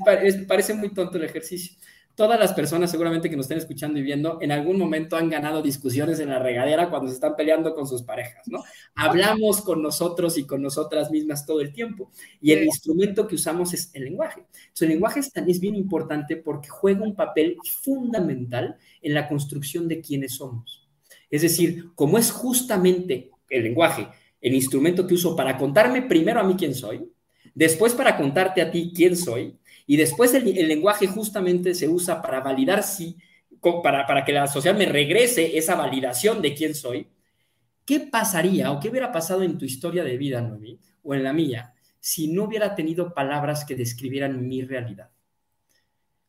[0.48, 1.78] parece muy tonto el ejercicio,
[2.15, 5.62] todas las personas seguramente que nos estén escuchando y viendo en algún momento han ganado
[5.62, 8.63] discusiones en la regadera cuando se están peleando con sus parejas, ¿no?
[8.95, 13.73] Hablamos con nosotros y con nosotras mismas todo el tiempo y el instrumento que usamos
[13.73, 14.45] es el lenguaje.
[14.80, 20.02] el lenguaje es, es bien importante porque juega un papel fundamental en la construcción de
[20.02, 20.88] quiénes somos.
[21.30, 24.08] Es decir, como es justamente el lenguaje
[24.43, 27.10] el instrumento que uso para contarme primero a mí quién soy,
[27.56, 32.39] después para contarte a ti quién soy, y después el, lenguaje justamente se usa para
[32.39, 33.17] validar si,
[33.84, 37.08] para, para que la sociedad me regrese esa validación de quién soy.
[37.86, 41.34] ¿Qué pasaría o qué hubiera pasado en tu historia de vida, Noemí, o en la
[41.34, 45.10] mía, si no hubiera tenido palabras que describieran mi realidad?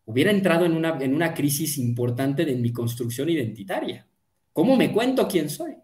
[0.05, 4.07] Hubiera entrado en una, en una crisis importante de mi construcción identitaria.
[4.53, 5.77] ¿Cómo me cuento quién soy?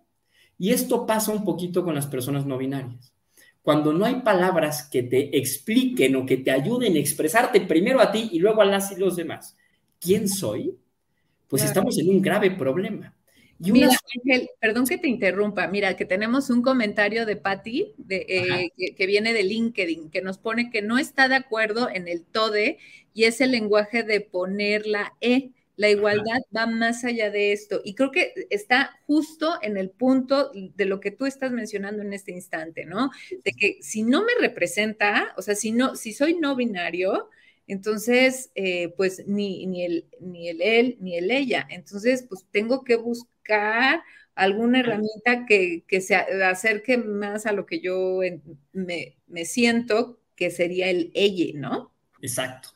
[0.58, 3.14] Y esto pasa un poquito con las personas no binarias.
[3.62, 8.10] Cuando no hay palabras que te expliquen o que te ayuden a expresarte primero a
[8.10, 9.56] ti y luego a las y los demás,
[10.00, 10.76] ¿quién soy?
[11.48, 13.14] Pues estamos en un grave problema.
[13.60, 15.66] Mira, Ángel, perdón que te interrumpa.
[15.68, 20.70] Mira, que tenemos un comentario de Patti eh, que, viene de LinkedIn, que nos pone
[20.70, 22.78] que no está de acuerdo en el TODE
[23.12, 25.50] y es el lenguaje de poner la E.
[25.80, 30.52] La igualdad va más allá de esto y creo que está justo en el punto
[30.52, 33.10] de lo que tú estás mencionando en este instante, ¿no?
[33.30, 37.30] De que si no me representa, o sea, si no, si soy no binario,
[37.66, 41.66] entonces, eh, pues ni, ni, el, ni el él ni el ella.
[41.70, 44.02] Entonces, pues tengo que buscar
[44.34, 48.20] alguna herramienta que, se acerque más a lo que yo
[48.74, 49.16] me,
[49.46, 51.94] siento que sería el ella, ¿no?
[52.20, 52.70] Exacto.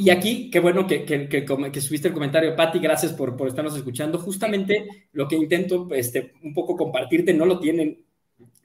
[0.00, 4.16] Y aquí, qué bueno que, que, subiste el comentario, Patti, gracias por, por, estarnos escuchando.
[4.20, 8.04] Justamente lo que intento este, un poco compartirte, no lo tienen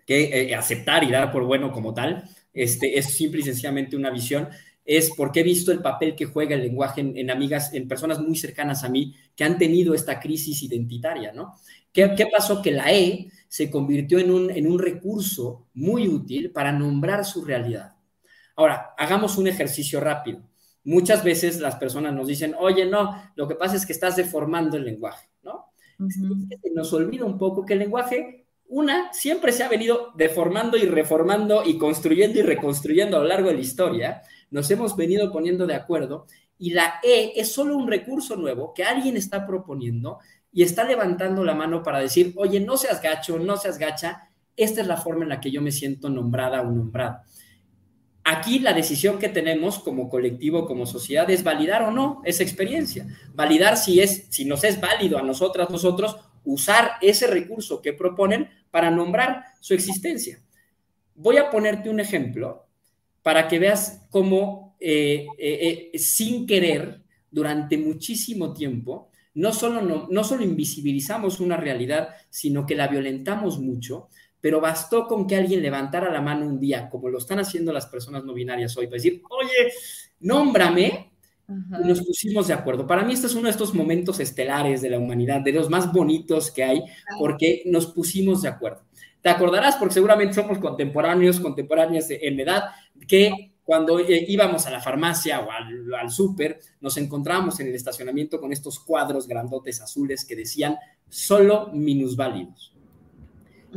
[0.06, 4.12] que eh, aceptar y dar por bueno como tal, este, es simple y sencillamente una
[4.12, 4.48] visión
[4.86, 8.36] es porque he visto el papel que juega el lenguaje en, amigas, en personas muy
[8.36, 11.56] cercanas a mí que han tenido esta crisis identitaria, ¿no?
[11.92, 12.62] ¿Qué, pasó?
[12.62, 17.44] Que la E se convirtió en un, en un recurso muy útil para nombrar su
[17.44, 17.96] realidad.
[18.56, 20.53] Ahora, hagamos un ejercicio rápido.
[20.84, 24.78] Muchas veces las personas nos dicen, oye, no, lo que pasa es que estás deformando
[24.78, 25.68] el lenguaje, ¿no?
[26.74, 31.64] nos olvida un poco que el lenguaje, una, siempre se ha venido deformando y reformando
[31.66, 35.76] y construyendo y reconstruyendo a lo largo de la historia, nos hemos venido poniendo de
[35.76, 36.26] acuerdo
[36.58, 40.20] y la E es solo un recurso nuevo que alguien está proponiendo
[40.52, 44.82] y está levantando la mano para decir, oye, no seas gacho, no seas gacha, esta
[44.82, 47.20] es la forma en la que yo me siento nombrada o nombrado.
[48.24, 53.06] Aquí la decisión que tenemos como colectivo, como sociedad, es validar o no esa experiencia,
[53.34, 58.50] validar si, es, si nos es válido a nosotras, nosotros, usar ese recurso que proponen
[58.72, 60.42] para nombrar su existencia.
[61.16, 62.66] Voy a ponerte un ejemplo
[63.22, 70.08] para que veas cómo eh, eh, eh, sin querer, durante muchísimo tiempo, no solo, no,
[70.12, 74.08] no solo invisibilizamos una realidad, sino que la violentamos mucho,
[74.44, 77.86] pero bastó con que alguien levantara la mano un día, como lo están haciendo las
[77.86, 79.72] personas no binarias hoy, para decir, oye,
[80.20, 81.14] nómbrame,
[81.48, 82.86] y nos pusimos de acuerdo.
[82.86, 85.94] Para mí este es uno de estos momentos estelares de la humanidad, de los más
[85.94, 86.84] bonitos que hay,
[87.18, 88.84] porque nos pusimos de acuerdo.
[89.22, 92.64] Te acordarás, porque seguramente somos contemporáneos, contemporáneas en edad,
[93.08, 98.52] que cuando íbamos a la farmacia o al, súper, nos encontrábamos en el estacionamiento con
[98.52, 100.76] estos cuadros grandotes azules que decían
[101.08, 102.76] solo minusválidos.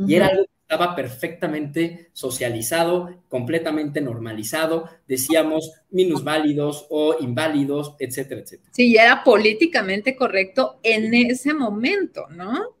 [0.05, 4.89] Y era algo estaba perfectamente socializado, completamente normalizado.
[5.07, 8.69] Decíamos minusválidos o inválidos, etcétera, etcétera.
[8.73, 12.75] Sí, era políticamente correcto en ese momento, ¿no?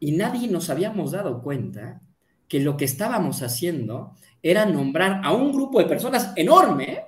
[0.00, 2.00] Y nadie nos habíamos dado cuenta
[2.48, 7.04] que lo que estábamos haciendo era nombrar a un grupo de personas enorme,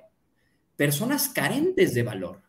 [0.76, 2.42] personas carentes de valor,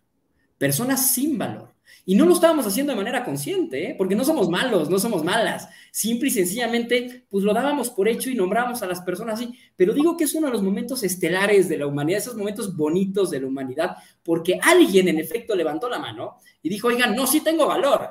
[0.58, 1.77] personas sin valor.
[2.10, 3.96] Y no lo estábamos haciendo de manera consciente, ¿eh?
[3.98, 5.68] porque no somos malos, no somos malas.
[5.92, 9.54] Simple y sencillamente, pues lo dábamos por hecho y nombrábamos a las personas así.
[9.76, 13.30] Pero digo que es uno de los momentos estelares de la humanidad, esos momentos bonitos
[13.30, 17.42] de la humanidad, porque alguien en efecto levantó la mano y dijo, oigan, no, sí
[17.42, 18.10] tengo valor.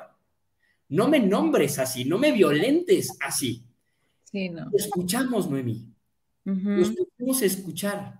[0.89, 3.63] No me nombres así, no me violentes así.
[4.25, 4.67] Sí, no.
[4.73, 5.91] Escuchamos, Noemí.
[6.45, 8.19] Nos pudimos escuchar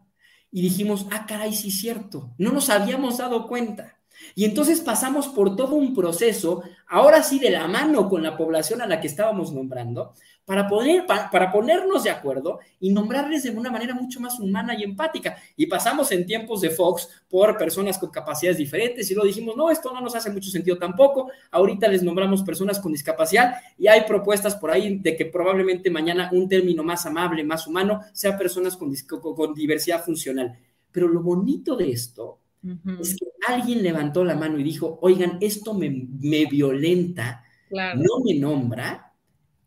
[0.52, 3.97] y dijimos, ah, caray, sí es cierto, no nos habíamos dado cuenta.
[4.36, 8.82] Y entonces pasamos por todo un proceso, ahora sí de la mano con la población
[8.82, 10.14] a la que estábamos nombrando,
[10.48, 14.84] para, poder, para, ponernos de acuerdo y nombrarles de una manera mucho más humana y
[14.84, 15.36] empática.
[15.58, 19.70] Y pasamos en tiempos de Fox por personas con capacidades diferentes y lo dijimos, no,
[19.70, 21.30] esto no nos hace mucho sentido tampoco.
[21.52, 26.30] Ahorita les nombramos personas con discapacidad y hay propuestas por ahí de que probablemente mañana
[26.32, 30.58] un término más amable, más humano, sea personas con, con diversidad funcional.
[30.94, 32.40] Pero lo bonito de esto
[33.02, 35.90] es que alguien levantó la mano y dijo, oigan, esto me,
[36.46, 39.14] violenta, no me nombra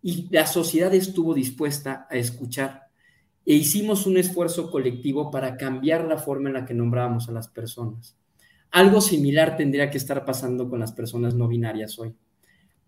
[0.02, 2.88] y la sociedad estuvo dispuesta a escuchar.
[3.44, 7.48] E hicimos un esfuerzo colectivo para cambiar la forma en la que nombrábamos a las
[7.48, 8.16] personas.
[8.70, 12.14] Algo similar tendría que estar pasando con las personas no binarias hoy.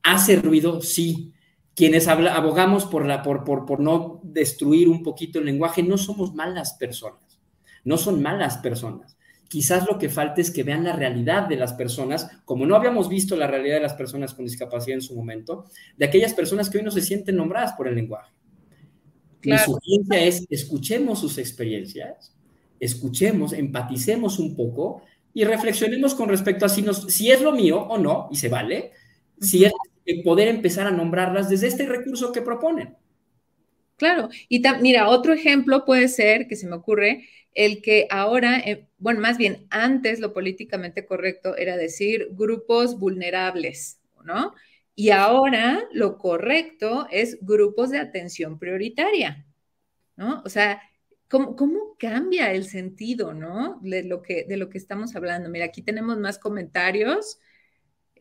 [0.02, 0.80] ¿Hace ruido?
[0.80, 1.32] Sí.
[1.74, 6.34] Quienes abogamos por, la, por, por, por no destruir un poquito el lenguaje, no somos
[6.34, 7.40] malas personas.
[7.82, 9.16] No son malas personas
[9.52, 13.10] quizás lo que falta es que vean la realidad de las personas, como no habíamos
[13.10, 15.66] visto la realidad de las personas con discapacidad en su momento,
[15.98, 18.32] de aquellas personas que hoy no se sienten nombradas por el lenguaje.
[19.42, 22.34] Mi sugerencia es, escuchemos sus experiencias,
[22.80, 25.02] escuchemos, empaticemos un poco
[25.34, 28.48] y reflexionemos con respecto a si, nos, si es lo mío o no, y se
[28.48, 28.92] vale,
[29.38, 29.72] si es
[30.24, 32.96] poder empezar a nombrarlas desde este recurso que proponen.
[33.96, 38.86] Claro, y mira, otro ejemplo puede ser, que se me ocurre, el que ahora, eh,
[38.98, 44.54] bueno, más bien antes lo políticamente correcto era decir grupos vulnerables, ¿no?
[44.94, 49.46] Y ahora lo correcto es grupos de atención prioritaria,
[50.16, 50.42] ¿no?
[50.44, 50.82] O sea,
[51.28, 53.78] ¿cómo, cómo cambia el sentido, ¿no?
[53.82, 55.48] De lo, que, de lo que estamos hablando.
[55.50, 57.40] Mira, aquí tenemos más comentarios.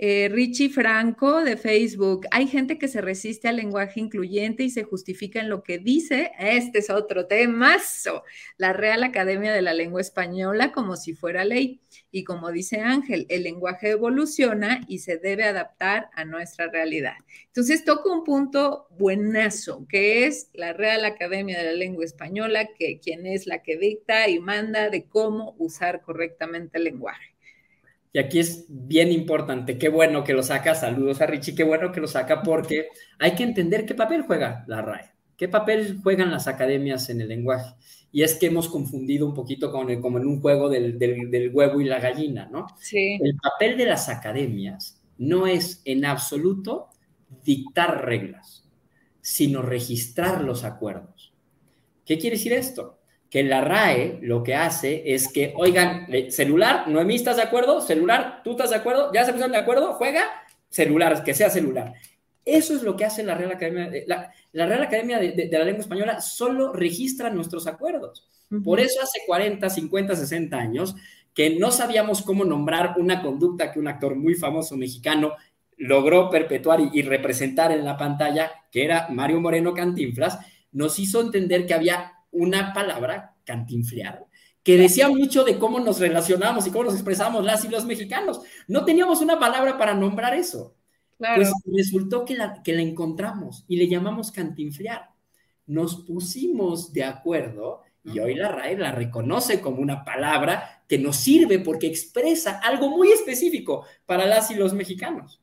[0.04, 4.84] Eh, Richie Franco de Facebook, hay gente que se resiste al lenguaje incluyente y se
[4.84, 6.32] justifica en lo que dice.
[6.40, 8.24] Este es otro temazo.
[8.58, 11.82] La Real Academia de la Lengua Española como si fuera ley.
[12.10, 17.18] Y como dice Ángel, el lenguaje evoluciona y se debe adaptar a nuestra realidad.
[17.46, 23.00] Entonces toca un punto buenazo, que es la Real Academia de la Lengua Española, que
[23.00, 27.31] quien es la que dicta y manda de cómo usar correctamente el lenguaje.
[28.14, 31.92] Y aquí es bien importante, qué bueno que lo saca, saludos a Richie, qué bueno
[31.92, 36.30] que lo saca porque hay que entender qué papel juega la RAE, qué papel juegan
[36.30, 37.74] las academias en el lenguaje.
[38.12, 41.52] Y es que hemos confundido un poquito con el, como en un juego del, del,
[41.54, 42.68] huevo y la gallina, ¿no?
[42.82, 43.18] Sí.
[43.22, 46.90] El papel de las academias no es en absoluto
[47.46, 48.68] dictar reglas,
[49.22, 51.34] sino registrar los acuerdos.
[52.06, 53.01] ¿Qué quiere decir esto?
[53.32, 57.80] Que la RAE lo que hace es que, oigan, celular, Noemí, ¿estás de acuerdo?
[57.80, 59.10] Celular, ¿tú estás de acuerdo?
[59.14, 59.94] ¿Ya se pusieron de acuerdo?
[59.94, 60.26] Juega,
[60.70, 61.94] celular, que sea celular.
[62.44, 65.80] Eso es lo que hace la Real Academia, la, la Real Academia de, la Lengua
[65.80, 68.28] Española, solo registra nuestros acuerdos.
[68.66, 70.96] Por eso hace 40, 50, 60 años
[71.34, 75.36] que no sabíamos cómo nombrar una conducta que un actor muy famoso mexicano
[75.78, 80.38] logró perpetuar y, y representar en la pantalla, que era Mario Moreno Cantinflas,
[80.74, 84.26] nos hizo entender que había una palabra, cantinflear,
[84.64, 88.42] que decía mucho de cómo nos relacionamos y cómo nos expresamos las y los mexicanos.
[88.68, 90.76] No teníamos una palabra para nombrar eso.
[91.18, 95.10] Pues resultó que la, que la encontramos y le llamamos cantinflear.
[95.68, 101.18] Nos pusimos de acuerdo y hoy la RAE la reconoce como una palabra que nos
[101.18, 105.42] sirve porque expresa algo muy específico para las y los mexicanos.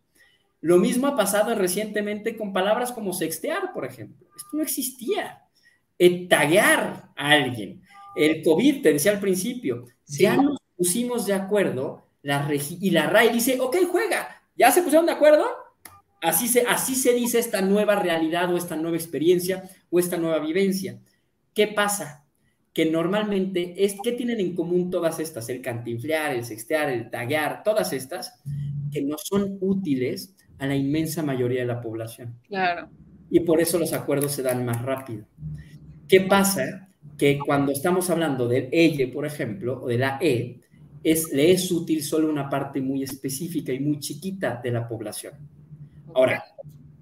[0.61, 4.27] Lo mismo ha pasado recientemente con palabras como sextear, por ejemplo.
[4.37, 5.48] Esto no existía
[6.29, 7.83] taguear a alguien.
[8.17, 13.33] El COVID, te decía al principio, ya nos pusimos de acuerdo la y la RAI
[13.33, 15.45] dice, ok, juega, ¿ya se pusieron de acuerdo?
[16.21, 20.41] Así se, así se dice esta nueva realidad o esta nueva experiencia o esta nueva
[20.41, 21.01] vivencia.
[21.55, 22.25] ¿Qué pasa?
[22.73, 25.49] Que normalmente, es, ¿qué tienen en común todas estas?
[25.49, 28.41] El cantinflear, el sextear, el taguear, todas estas,
[28.93, 32.39] que no son útiles a la inmensa mayoría de la población.
[32.49, 32.91] Claro.
[33.31, 35.25] Y por eso los acuerdos se dan más rápido.
[36.09, 36.89] ¿Qué pasa?
[37.19, 40.61] Que cuando estamos hablando del EYE, por ejemplo, o de la E,
[41.05, 45.35] es, le es útil solo una parte muy específica y muy chiquita de la población.
[46.15, 46.43] Ahora,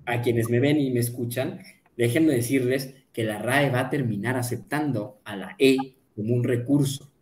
[0.05, 1.61] a quienes me ven y me escuchan,
[1.97, 5.77] déjenme decirles que la RAE va a terminar aceptando a la E
[6.17, 7.13] como un recurso,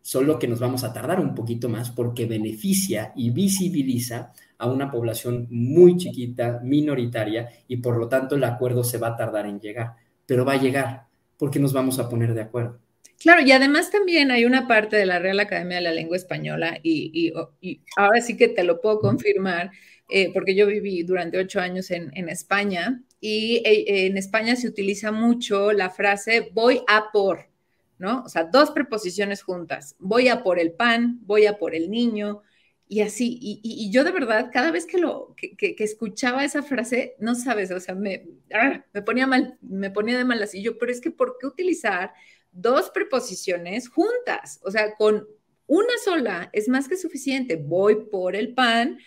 [0.00, 4.90] solo que nos vamos a tardar un poquito más porque beneficia y visibiliza a una
[4.90, 9.60] población muy chiquita, minoritaria, y por lo tanto el acuerdo se va a tardar en
[9.60, 9.92] llegar,
[10.24, 11.07] pero va a llegar
[11.38, 12.78] porque nos vamos a poner de acuerdo.
[13.18, 16.78] Claro, y además también hay una parte de la Real Academia de la Lengua Española,
[16.82, 17.32] y,
[17.96, 19.72] ahora sí que te lo puedo confirmar,
[20.08, 25.10] eh, porque yo viví durante ocho años en, España, y eh, en España se utiliza
[25.10, 27.48] mucho la frase voy a por,
[27.98, 28.22] ¿no?
[28.22, 32.42] O sea, dos preposiciones juntas, voy a por el pan, voy a por el niño,
[32.90, 37.34] y así, y, yo de verdad, cada vez que, lo, que, escuchaba esa frase, no
[37.34, 40.54] sabes, o sea, me, ah, me ponía mal, me ponía de malas.
[40.54, 42.14] Y yo, pero es que, ¿por qué utilizar
[42.50, 44.58] dos preposiciones juntas?
[44.62, 45.28] O sea, con
[45.66, 47.56] una sola es más que suficiente.
[47.56, 48.98] Voy por el pan,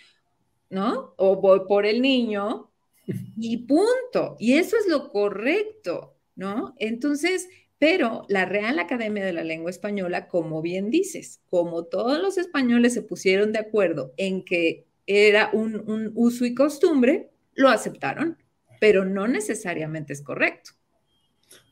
[0.70, 1.14] ¿no?
[1.16, 2.70] O voy por el niño
[3.36, 4.36] y punto.
[4.38, 6.74] Y eso es lo correcto, ¿no?
[6.78, 7.48] Entonces,
[7.82, 12.94] pero la Real Academia de la Lengua Española, como bien dices, como todos los españoles
[12.94, 18.38] se pusieron de acuerdo en que era un, uso y costumbre, lo aceptaron,
[18.78, 20.70] pero no necesariamente es correcto.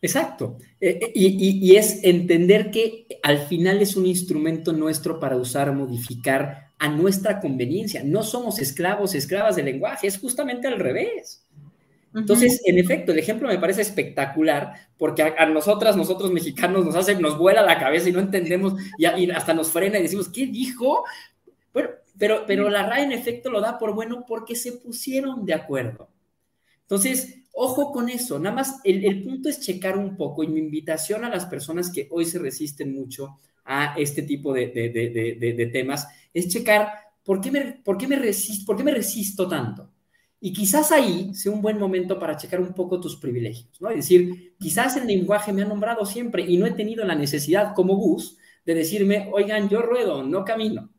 [0.02, 0.58] Exacto.
[0.80, 6.72] Eh, eh, y, es entender que al final es un instrumento nuestro para usar, modificar
[6.80, 8.02] a nuestra conveniencia.
[8.02, 11.46] No somos esclavos, esclavas del lenguaje, es justamente al revés.
[12.14, 17.14] Entonces, en efecto, el ejemplo me parece espectacular porque a, nosotras, nosotros mexicanos, nos hace,
[17.14, 21.04] nos vuela la cabeza y no entendemos y, hasta nos frena y decimos, ¿qué dijo?
[21.72, 25.54] Bueno, pero, pero la RAE en efecto lo da por bueno porque se pusieron de
[25.54, 26.08] acuerdo.
[26.82, 31.24] Entonces, ojo con eso, nada más el, punto es checar un poco y mi invitación
[31.24, 36.48] a las personas que hoy se resisten mucho a este tipo de, de, temas es
[36.48, 36.88] checar
[37.22, 38.18] por qué, me, por, qué me
[38.66, 39.89] por qué me resisto tanto
[40.40, 43.90] Y quizás ahí sea un buen momento para checar un poco tus privilegios, ¿no?
[43.90, 47.74] Es decir, quizás el lenguaje me ha nombrado siempre y no he tenido la necesidad
[47.74, 50.90] como Gus de decirme, oigan, yo ruedo, no camino.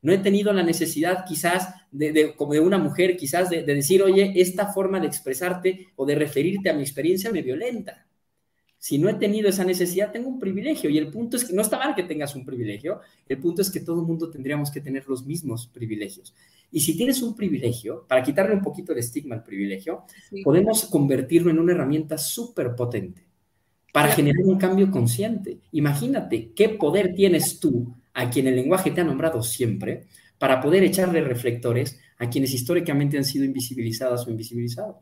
[0.00, 4.02] No he tenido la necesidad quizás de, como de una mujer, quizás de, de decir,
[4.02, 8.06] oye, esta forma de expresarte o de referirte a mi experiencia me violenta.
[8.78, 10.88] Si no he tenido esa necesidad, tengo un privilegio.
[10.90, 13.70] Y el punto es que no está mal que tengas un privilegio, el punto es
[13.70, 16.34] que todo el mundo tendríamos que tener los mismos privilegios.
[16.70, 20.04] Y si tienes un privilegio, para quitarle un poquito el estigma al privilegio,
[20.42, 23.26] podemos convertirlo en una herramienta súper potente
[23.92, 25.60] para generar un cambio consciente.
[25.72, 30.06] Imagínate qué poder tienes tú, a quien el lenguaje te ha nombrado siempre,
[30.38, 34.96] para poder echarle reflectores a quienes históricamente han sido invisibilizadas o invisibilizados.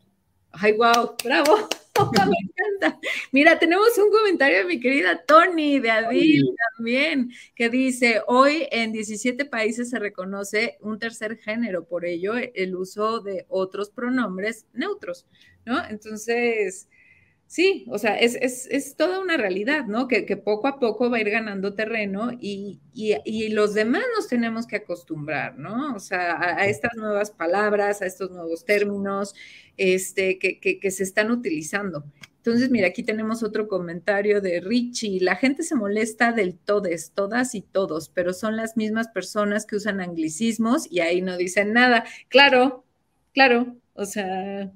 [0.57, 1.15] ¡Ay, wow!
[1.23, 1.67] ¡Bravo!
[2.27, 2.99] me encanta.
[3.31, 6.43] Mira, tenemos un comentario de mi querida Tony de Adil
[6.77, 12.75] también, que dice, hoy en 17 países se reconoce un tercer género, por ello el
[12.75, 15.25] uso de otros pronombres neutros,
[15.65, 15.85] ¿no?
[15.87, 16.87] Entonces,
[17.47, 20.07] Sí, o sea, es, toda una realidad, ¿no?
[20.07, 22.81] Que, poco a poco va a ir ganando terreno y,
[23.51, 25.95] los demás nos tenemos que acostumbrar, ¿no?
[25.95, 29.35] O sea, a, estas nuevas palabras, a estos nuevos términos
[29.77, 32.03] este, que, que, se están utilizando.
[32.37, 35.19] Entonces, mira, aquí tenemos otro comentario de Richie.
[35.19, 39.75] La gente se molesta del todes, todas y todos, pero son las mismas personas que
[39.77, 42.05] usan anglicismos y ahí no dicen nada.
[42.29, 42.85] Claro,
[43.33, 44.71] claro, o sea,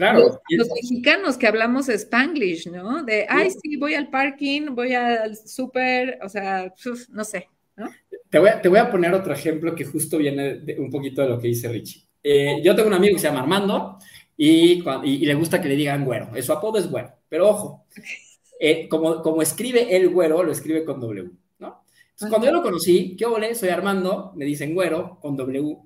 [0.00, 0.40] Claro.
[0.48, 3.04] Los, mexicanos que hablamos spanglish, ¿no?
[3.04, 6.72] De, ay, sí, voy al parking, voy al súper, o sea,
[7.10, 7.90] no sé, ¿no?
[8.30, 11.20] Te voy, a, te voy, a, poner otro ejemplo que justo viene de, un poquito
[11.20, 12.02] de lo que dice Richie.
[12.22, 13.98] Eh, yo tengo un amigo que se llama Armando
[14.38, 16.30] y, y, le gusta que le digan güero.
[16.40, 17.84] Su apodo es güero, pero ojo,
[18.58, 21.84] eh, como, como escribe el güero, lo escribe con W, ¿no?
[22.12, 23.54] Entonces, cuando yo lo conocí, ¿qué ole?
[23.54, 25.76] Soy Armando, me dicen güero con W.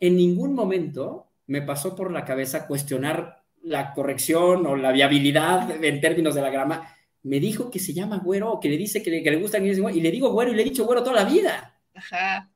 [0.00, 6.00] En ningún momento me pasó por la cabeza cuestionar la corrección o la viabilidad en
[6.00, 6.94] términos de la grama.
[7.22, 9.58] Me dijo que se llama güero o que le dice que le, que le gusta
[9.58, 11.80] y le digo güero y le he dicho güero toda la vida.
[11.94, 12.50] Ajá.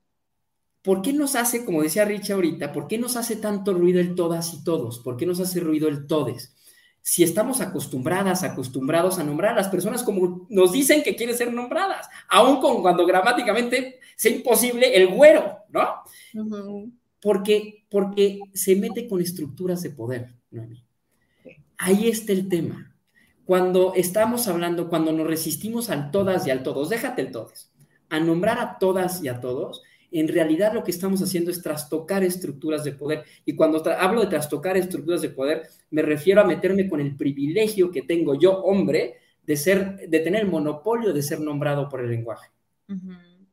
[0.83, 4.15] ¿Por qué nos hace, como decía Rich ahorita, por qué nos hace tanto ruido el
[4.15, 4.99] todas y todos?
[5.01, 6.55] ¿Por qué nos hace ruido el todes?
[7.03, 11.53] Si estamos acostumbradas, acostumbrados a nombrar a las personas como nos dicen que quieren ser
[11.53, 16.03] nombradas, aun con cuando gramáticamente sea imposible el güero, ¿no?
[17.21, 20.35] Porque, porque se mete con estructuras de poder,
[21.77, 22.95] Ahí está el tema.
[23.47, 27.71] Cuando estamos hablando, cuando nos resistimos al todas y al todos, déjate el todos,
[28.11, 32.23] a nombrar a todas y a todos, en realidad lo que estamos haciendo es trastocar
[32.23, 33.25] estructuras de poder.
[33.45, 37.91] Y cuando hablo de trastocar estructuras de poder, me refiero a meterme con el privilegio
[37.91, 39.17] que tengo yo, hombre,
[39.47, 42.51] de ser, de tener el monopolio de ser nombrado por el lenguaje.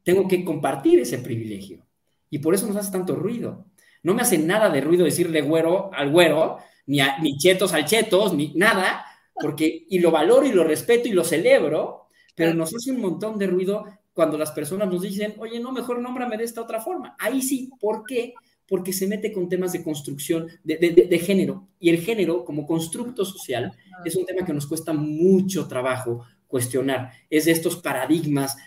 [0.04, 1.87] Tengo que compartir ese privilegio.
[2.30, 3.66] Y por eso nos hace tanto ruido.
[4.04, 8.34] No me hace nada de ruido decirle güero al güero, ni, ni chetos al chetos,
[8.34, 12.92] ni nada, porque y lo valoro y lo respeto y lo celebro, pero nos hace
[12.92, 16.62] un montón de ruido cuando las personas nos dicen, oye, no, mejor nómbrame de esta
[16.62, 17.16] otra forma.
[17.20, 18.34] Ahí sí, ¿por qué?
[18.68, 21.68] Porque se mete con temas de construcción de, de, género.
[21.80, 23.74] Y el género, como constructo social,
[24.04, 27.12] es un tema que nos cuesta mucho trabajo cuestionar.
[27.30, 28.58] Es de estos paradigmas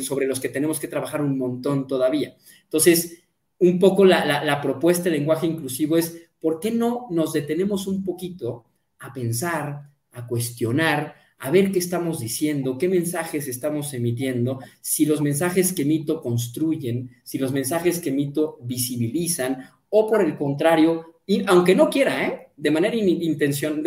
[0.00, 2.36] sobre los que tenemos que trabajar un montón todavía.
[2.64, 3.22] Entonces,
[3.58, 8.64] un poco la, propuesta del lenguaje inclusivo es, ¿por qué no nos detenemos un poquito
[8.98, 15.22] a pensar, a cuestionar, a ver qué estamos diciendo, qué mensajes estamos emitiendo, si los
[15.22, 21.74] mensajes que emito construyen, si los mensajes que emito visibilizan, o por el contrario, aunque
[21.74, 22.48] no quiera, ¿eh?
[22.56, 22.94] de manera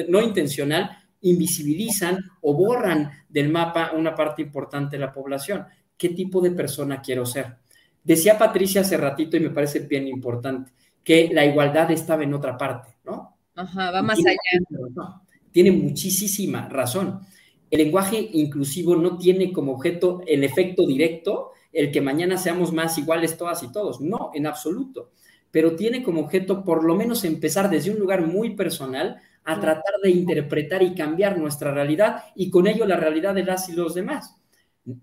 [0.08, 5.66] no intencional, invisibilizan o borran del mapa una parte importante de la población.
[5.98, 7.58] ¿Qué tipo de persona quiero ser?
[8.04, 10.72] Decía Patricia hace ratito y me parece bien importante,
[11.04, 13.38] que la igualdad estaba en otra parte, ¿no?
[13.56, 15.22] Ajá, va más allá.
[15.52, 17.22] Tiene muchísima razón.
[17.70, 22.98] El lenguaje inclusivo no tiene como objeto el efecto directo, el que mañana seamos más
[22.98, 24.02] iguales todas y todos.
[24.02, 25.12] No, en absoluto.
[25.52, 29.96] Pero tiene como objeto por lo menos empezar desde un lugar muy personal a tratar
[30.02, 33.94] de interpretar y cambiar nuestra realidad y con ello la realidad de las y los
[33.94, 34.36] demás.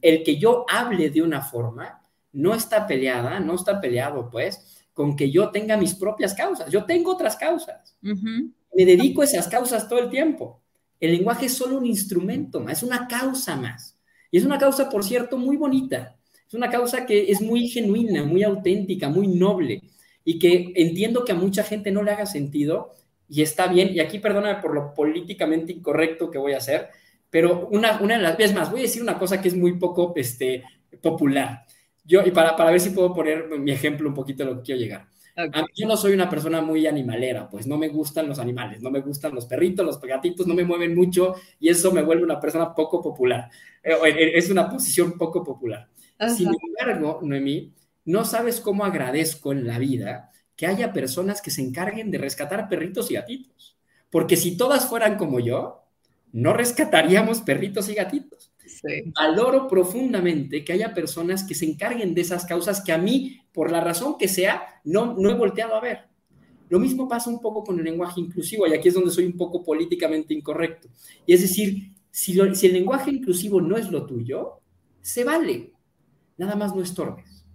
[0.00, 5.16] El que yo hable de una forma no está peleada, no está peleado, pues, con
[5.16, 6.70] que yo tenga mis propias causas.
[6.70, 7.96] Yo tengo otras causas.
[8.02, 10.60] Me dedico a esas causas todo el tiempo.
[10.98, 13.98] El lenguaje es solo un instrumento más, es una causa más.
[14.30, 16.16] Y es una causa, por cierto, muy bonita.
[16.46, 19.82] Es una causa que es muy genuina, muy auténtica, muy noble
[20.24, 22.92] y que entiendo que a mucha gente no le haga sentido
[23.30, 23.90] y está bien.
[23.94, 26.88] Y aquí perdóname por lo políticamente incorrecto que voy a hacer,
[27.30, 29.78] pero una, una de las veces más, voy a decir una cosa que es muy
[29.78, 30.64] poco este,
[31.00, 31.64] popular.
[32.04, 34.62] Yo, y para, para ver si puedo poner mi ejemplo un poquito de lo que
[34.62, 35.08] quiero llegar.
[35.74, 39.00] Yo no soy una persona muy animalera, pues no me gustan los animales, no me
[39.00, 42.74] gustan los perritos, los gatitos no me mueven mucho y eso me vuelve una persona
[42.74, 43.48] poco popular.
[43.82, 45.88] Eh, eh, es una posición poco popular.
[46.36, 47.72] Sin embargo, Noemí,
[48.04, 50.30] no sabes cómo agradezco en la vida
[50.60, 53.78] que haya personas que se encarguen de rescatar perritos y gatitos.
[54.10, 55.86] Porque si todas fueran como yo,
[56.32, 58.52] no rescataríamos perritos y gatitos.
[59.18, 63.70] Valoro profundamente que haya personas que se encarguen de esas causas que a mí, por
[63.70, 66.00] la razón que sea, no, no he volteado a ver.
[66.68, 69.38] Lo mismo pasa un poco con el lenguaje inclusivo, y aquí es donde soy un
[69.38, 70.90] poco políticamente incorrecto.
[71.24, 74.60] Y es decir, si, si el lenguaje inclusivo no es lo tuyo,
[75.00, 75.72] se vale.
[76.36, 77.46] Nada más no estorbes.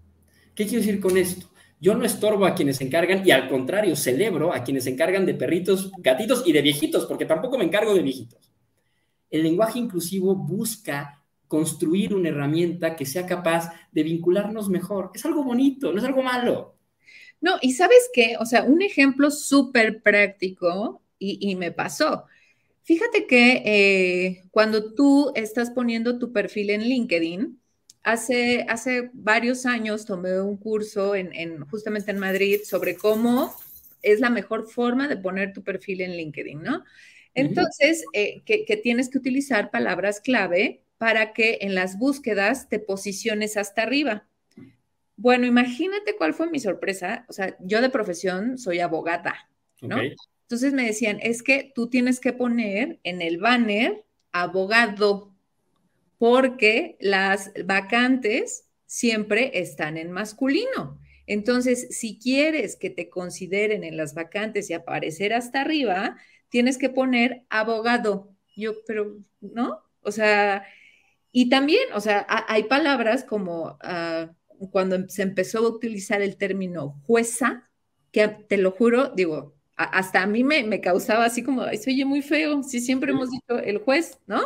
[0.55, 1.45] ¿Qué quiero decir con esto?
[1.79, 5.25] Yo no estorbo a quienes se encargan y al contrario, celebro a quienes se encargan
[5.25, 8.51] de perritos, gatitos y de viejitos, porque tampoco me encargo de viejitos.
[9.29, 15.11] El lenguaje inclusivo busca construir una herramienta que sea capaz de vincularnos mejor.
[15.13, 16.75] Es algo bonito, no es algo malo.
[17.41, 22.25] No, y sabes qué, o sea, un ejemplo súper práctico y, me pasó.
[22.83, 27.59] Fíjate que eh, cuando tú estás poniendo tu perfil en LinkedIn,
[28.05, 33.53] hace, hace varios años tomé un curso en, justamente en Madrid sobre cómo
[34.01, 36.83] es la mejor forma de poner tu perfil en LinkedIn, ¿no?
[37.33, 43.57] Entonces, eh, que, tienes que utilizar palabras clave para que en las búsquedas te posiciones
[43.57, 44.25] hasta arriba.
[45.17, 47.25] Bueno, imagínate cuál fue mi sorpresa.
[47.27, 49.49] O sea, yo de profesión soy abogada,
[49.81, 49.97] ¿no?
[50.43, 55.34] Entonces me decían, es que tú tienes que poner en el banner abogado,
[56.17, 60.99] porque las vacantes siempre están en masculino.
[61.27, 66.17] Entonces, si quieres que te consideren en las vacantes y aparecer hasta arriba,
[66.49, 68.29] tienes que poner abogado.
[68.55, 69.81] Yo, pero, ¿no?
[70.01, 70.65] O sea,
[71.31, 74.31] y también, o sea, hay palabras como ah,
[74.71, 77.69] cuando se empezó a utilizar el término jueza,
[78.11, 81.91] que te lo juro, digo, hasta a mí me, me causaba así como, ay, se
[81.91, 84.41] oye muy feo, si siempre hemos dicho el juez, ¿no?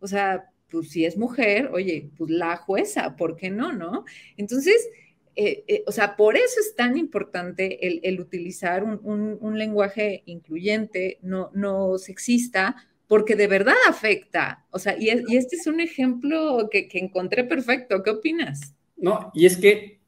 [0.00, 4.04] O sea, pues si es mujer, oye, pues la jueza, ¿por qué no, no?
[4.36, 4.88] Entonces,
[5.36, 11.50] eh, eh, o sea, por eso es tan importante el, utilizar un, lenguaje incluyente, no,
[11.52, 14.64] no sexista, porque de verdad afecta.
[14.70, 18.02] O sea, y, este es un ejemplo que, encontré perfecto.
[18.02, 18.74] ¿Qué opinas?
[18.96, 20.00] No, y es que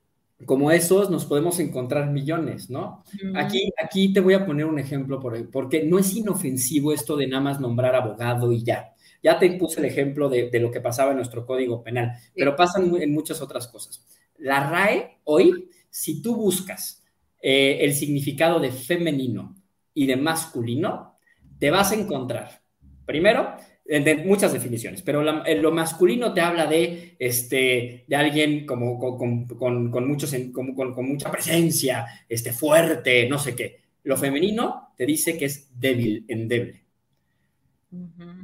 [0.47, 3.05] como esos nos podemos encontrar millones, ¿no?
[3.35, 7.27] Aquí, aquí te voy a poner un ejemplo por, porque no es inofensivo esto de
[7.27, 8.95] nada más nombrar abogado y ya.
[9.23, 12.95] Ya te puse el ejemplo de, lo que pasaba en nuestro código penal, pero pasan
[13.01, 14.05] en muchas otras cosas.
[14.39, 17.05] La RAE hoy, si tú buscas
[17.41, 19.57] eh, el significado de femenino
[19.95, 21.19] y de masculino,
[21.59, 22.62] te vas a encontrar,
[23.05, 23.57] primero,
[23.89, 30.07] de muchas definiciones, pero lo masculino te habla de, este, de alguien como, con, con,
[30.07, 33.81] muchos, con, con, mucha presencia, este, fuerte, no sé qué.
[34.05, 36.85] Lo femenino te dice que es débil, endeble.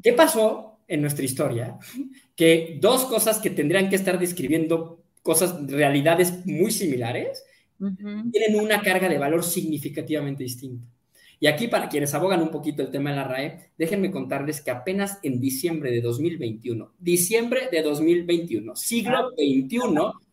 [0.02, 1.78] ¿Qué pasó en nuestra historia?
[2.34, 7.44] Que dos cosas que tendrían que estar describiendo cosas, realidades muy similares,
[7.78, 10.86] tienen una carga de valor significativamente distinta.
[11.40, 14.70] Y aquí, para quienes abogan un poquito el tema de la RAE, déjenme contarles que
[14.70, 19.78] apenas en diciembre de 2021, diciembre de 2021, siglo XXI,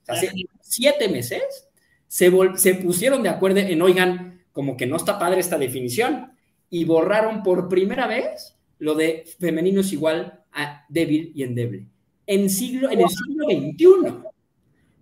[0.08, 0.32] hace
[0.62, 1.68] siete meses,
[2.08, 6.32] se, se pusieron de acuerdo en, oigan, como que no está padre esta definición,
[6.70, 11.86] y borraron por primera vez lo de femenino es igual a débil y endeble.
[12.26, 14.28] En, siglo, en el siglo XXI.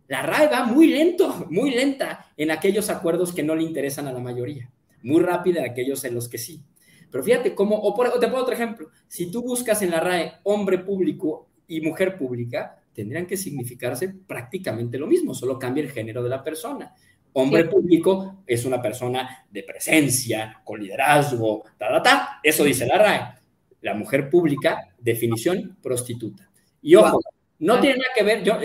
[0.10, 4.12] La RAE va muy lento, muy lenta en aquellos acuerdos que no le interesan a
[4.12, 4.70] la mayoría,
[5.04, 6.62] muy rápida en aquellos en los que sí.
[7.10, 10.80] Pero fíjate cómo, o, te pongo otro ejemplo, si tú buscas en la RAE hombre
[10.80, 16.30] público y mujer pública, tendrían que significarse prácticamente lo mismo, solo cambia el género de
[16.30, 16.94] la persona.
[17.32, 22.40] Hombre público es una persona de presencia, con liderazgo, ta, ta, ta.
[22.44, 23.39] Eso dice la RAE
[23.82, 26.50] la mujer pública, definición, prostituta.
[26.82, 27.20] Y ojo,
[27.60, 28.58] no tiene nada que ver, yo,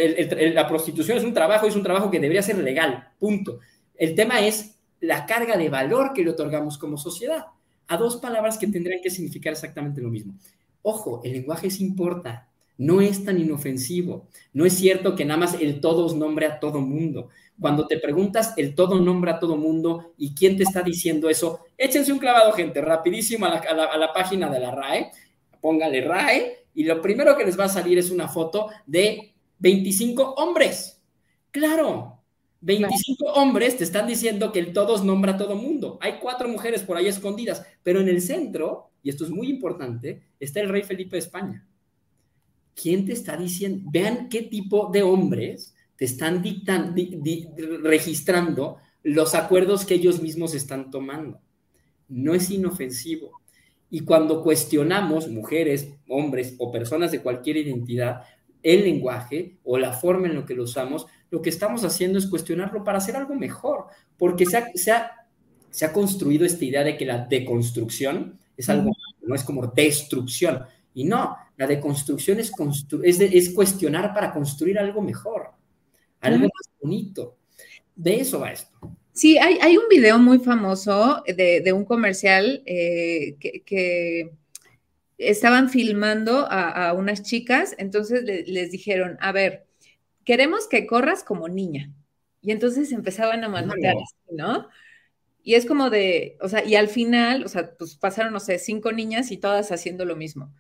[0.53, 3.59] la prostitución es un trabajo, es un trabajo que debería ser legal, punto.
[3.97, 7.47] El tema es la carga de valor que le otorgamos como sociedad
[7.87, 10.35] a dos palabras que tendrían que significar exactamente lo mismo.
[10.83, 14.29] Ojo, el lenguaje se importa, no es tan inofensivo.
[14.53, 17.29] No es cierto que nada más el todos nombre a todo mundo.
[17.61, 21.61] Cuando te preguntas el todo nombre a todo mundo y quién te está diciendo eso,
[21.79, 25.11] échense un clavado, gente, rapidísimo a la, página de la RAE,
[25.61, 30.35] póngale RAE y lo primero que les va a salir es una foto de 25
[30.35, 31.01] hombres.
[31.53, 32.25] Claro,
[32.61, 35.99] 25 hombres te están diciendo que el todos nombra a todo mundo.
[36.01, 40.23] Hay cuatro mujeres por ahí escondidas, pero en el centro, y esto es muy importante,
[40.41, 41.67] está el rey Felipe de España.
[42.75, 43.89] ¿Quién te está diciendo?
[43.93, 46.95] Vean qué tipo de hombres te están dictando,
[47.83, 51.41] registrando los acuerdos que ellos mismos están tomando.
[52.09, 53.41] No es inofensivo.
[53.91, 58.23] Y cuando cuestionamos, mujeres, hombres o personas de cualquier identidad,
[58.63, 62.27] el lenguaje o la forma en la que lo usamos, lo que estamos haciendo es
[62.27, 63.87] cuestionarlo para hacer algo mejor,
[64.17, 65.13] porque se ha, se ha,
[65.71, 68.91] se ha construido esta idea de que la deconstrucción es algo,
[69.23, 70.65] no es como destrucción.
[70.95, 72.53] Y no, la deconstrucción es,
[73.03, 75.51] es, es cuestionar para construir algo mejor,
[76.25, 77.37] algo más bonito.
[77.95, 78.71] De eso va esto.
[79.13, 84.33] Sí, hay, hay un video muy famoso de, de un comercial eh, que, que,
[85.17, 89.67] estaban filmando a, a unas chicas, entonces le, les dijeron, a ver,
[90.25, 91.93] queremos que corras como niña.
[92.43, 93.95] Y entonces empezaban a manotear,
[94.31, 94.69] ¿no?
[95.43, 98.59] Y es como de, o sea, y al final, o sea, pues pasaron, no sé,
[98.59, 100.53] cinco niñas y todas haciendo lo mismo.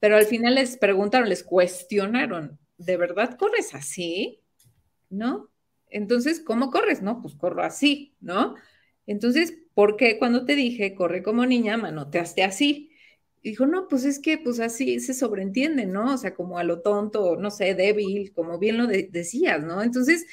[0.00, 4.40] Pero al final les preguntaron, les cuestionaron, ¿de verdad corres así?
[5.10, 5.50] ¿No?
[5.88, 7.02] Entonces, ¿cómo corres?
[7.02, 8.54] No, pues corro así, ¿no?
[9.06, 12.90] Entonces, ¿por qué cuando te dije corre como niña, manoteaste así?
[13.50, 16.14] dijo, no, pues es que pues así se sobreentiende, ¿no?
[16.14, 19.82] O sea, como a lo tonto, no sé, débil, como bien lo decías, ¿no?
[19.82, 20.26] Entonces,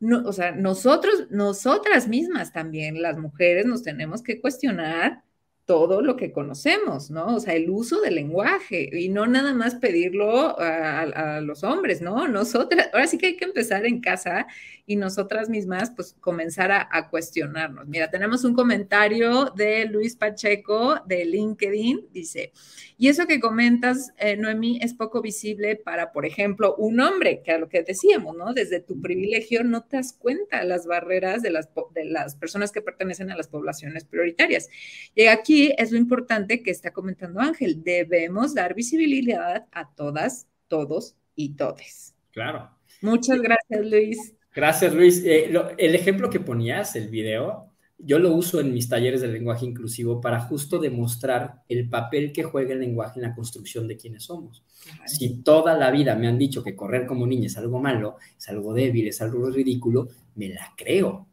[0.00, 5.24] no, o sea, nosotros, nosotras mismas también, las mujeres, nos tenemos que cuestionar
[5.68, 7.36] todo lo que conocemos, ¿no?
[7.36, 12.26] O sea, el uso del lenguaje y no nada más pedirlo a, los hombres, ¿no?
[12.26, 14.46] Nosotras, ahora sí que hay que empezar en casa
[14.86, 17.86] y nosotras mismas, pues, comenzar a, cuestionarnos.
[17.86, 22.52] Mira, tenemos un comentario de Luis Pacheco de LinkedIn, dice,
[22.96, 27.52] y eso que comentas, eh, Noemí, es poco visible para, por ejemplo, un hombre, que
[27.52, 28.54] a lo que decíamos, ¿no?
[28.54, 32.80] Desde tu privilegio no te das cuenta las barreras de las, de las personas que
[32.80, 34.70] pertenecen a las poblaciones prioritarias.
[35.14, 37.82] Y aquí es lo importante que está comentando Ángel.
[37.82, 42.14] Debemos dar visibilidad a todas, todos y todes.
[42.32, 42.70] Claro.
[43.00, 44.34] Muchas gracias, Luis.
[44.54, 45.22] Gracias, Luis.
[45.24, 49.66] Eh, el ejemplo que ponías, el video, yo lo uso en mis talleres de lenguaje
[49.66, 54.24] inclusivo para justo demostrar el papel que juega el lenguaje en la construcción de quienes
[54.24, 54.62] somos.
[55.06, 58.48] Si toda la vida me han dicho que correr como niña es algo malo, es
[58.48, 61.26] algo débil, es algo ridículo, me la creo.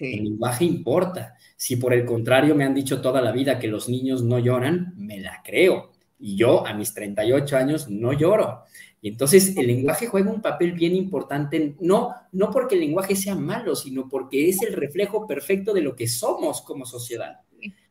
[0.00, 1.34] El lenguaje importa.
[1.56, 4.94] Si por el contrario me han dicho toda la vida que los niños no lloran,
[4.96, 5.92] me la creo.
[6.18, 8.62] Y yo a mis 38 años no lloro.
[9.00, 13.34] Y entonces el lenguaje juega un papel bien importante, no, no porque el lenguaje sea
[13.34, 17.40] malo, sino porque es el reflejo perfecto de lo que somos como sociedad.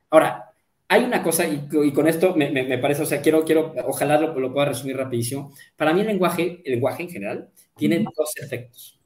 [0.09, 0.53] Ahora,
[0.87, 4.53] hay una cosa, y, con esto me, parece, o sea, quiero, quiero ojalá lo, lo,
[4.53, 5.53] pueda resumir rapidísimo.
[5.75, 8.99] Para mí el lenguaje, el lenguaje en general, tiene dos efectos.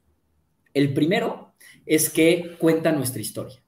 [0.74, 1.54] El primero
[1.86, 3.62] es que cuenta nuestra historia.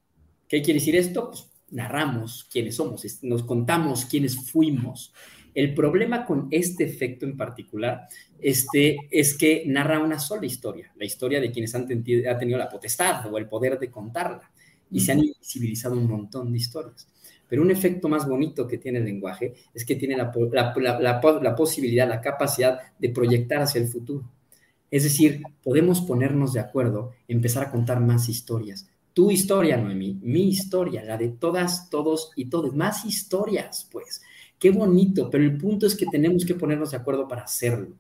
[0.48, 1.30] ¿Qué quiere decir esto?
[1.30, 5.12] Pues narramos quiénes somos, nos contamos quiénes fuimos.
[5.54, 8.06] El problema con este efecto en particular
[8.38, 12.68] este, es que narra una sola historia, la historia de quienes han tenido, tenido la
[12.68, 14.50] potestad o el poder de contarla,
[14.90, 17.08] y se han invisibilizado un montón de historias.
[17.48, 20.32] Pero un efecto más bonito que tiene el lenguaje es que tiene la,
[21.40, 24.30] la posibilidad, la capacidad de proyectar hacia el futuro.
[24.90, 28.88] Es decir, podemos ponernos de acuerdo, empezar a contar más historias.
[29.12, 32.74] Tu historia, Noemí, mi historia, la de todas, todos y todos.
[32.74, 34.22] Más historias, pues.
[34.58, 37.96] Qué bonito, pero el punto es que tenemos que ponernos de acuerdo para hacerlo.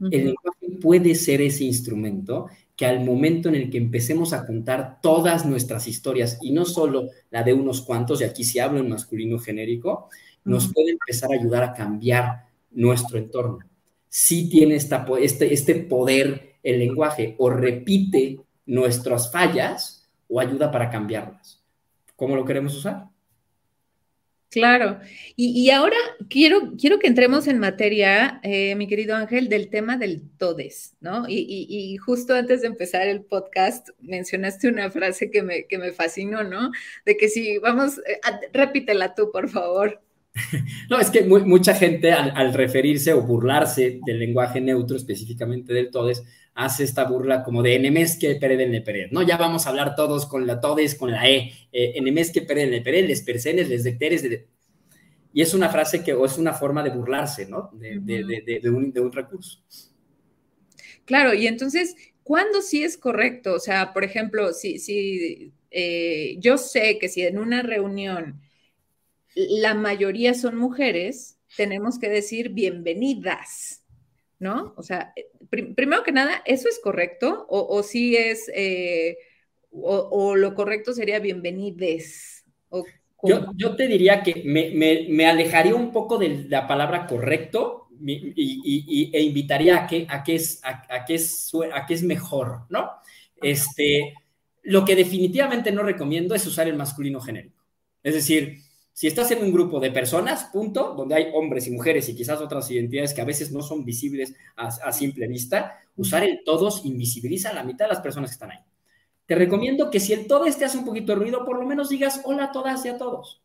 [0.00, 5.00] El lenguaje puede ser ese instrumento que al momento en el que empecemos a contar
[5.02, 8.88] todas nuestras historias y no solo la de unos cuantos, y aquí si hablo en
[8.88, 10.08] masculino genérico,
[10.44, 13.58] nos puede empezar a ayudar a cambiar nuestro entorno
[14.08, 21.62] sí tiene este, este poder el lenguaje, o repite nuestras fallas o ayuda para cambiarlas.
[22.16, 23.06] ¿Cómo lo queremos usar?
[24.50, 24.98] Claro.
[25.36, 25.96] Y, ahora
[26.30, 31.26] quiero, quiero que entremos en materia, eh, mi querido Ángel, del tema del todes, ¿no?
[31.28, 36.44] Y, justo antes de empezar el podcast mencionaste una frase que me, que me fascinó,
[36.44, 36.70] ¿no?
[37.04, 38.20] De que si vamos, eh,
[38.52, 40.00] repítela tú, por favor.
[40.90, 46.22] No, es que mucha gente al, referirse o burlarse del lenguaje neutro, específicamente del todes,
[46.54, 49.22] hace esta burla como de enemes que pereden le pered, ¿no?
[49.22, 52.72] Ya vamos a hablar todos con la todes, con la E, eh, enemes que pereden
[52.72, 54.24] le pered, les persenes, les decteres,
[55.32, 57.70] y es una frase que, o es una forma de burlarse, ¿no?
[57.74, 59.62] De, un, recurso.
[61.04, 63.54] Claro, y entonces, ¿cuándo sí es correcto?
[63.54, 68.40] O sea, por ejemplo, si, si eh, yo sé que si en una reunión
[69.38, 73.84] la mayoría son mujeres, tenemos que decir bienvenidas,
[74.40, 74.74] ¿no?
[74.76, 75.30] O sea, eh,
[75.76, 77.46] primero que nada, ¿eso es correcto?
[77.48, 79.16] ¿O, si es, eh,
[79.70, 82.44] o, lo correcto sería bienvenides?
[83.56, 89.84] yo, te diría que me, alejaría un poco de la palabra correcto y, e invitaría
[89.84, 92.90] a que, a, que es, a, que es, a que es mejor, ¿no?
[93.40, 94.14] Este,
[94.64, 97.64] Lo que definitivamente no recomiendo es usar el masculino genérico.
[98.02, 98.67] Es decir,
[98.98, 102.40] si estás en un grupo de personas, punto, donde hay hombres y mujeres y quizás
[102.40, 107.50] otras identidades que a veces no son visibles a, simple vista, usar el todos invisibiliza
[107.50, 108.58] a la mitad de las personas que están ahí.
[109.24, 111.90] Te recomiendo que si el todo te hace un poquito de ruido, por lo menos
[111.90, 113.40] digas hola a todas y a todos.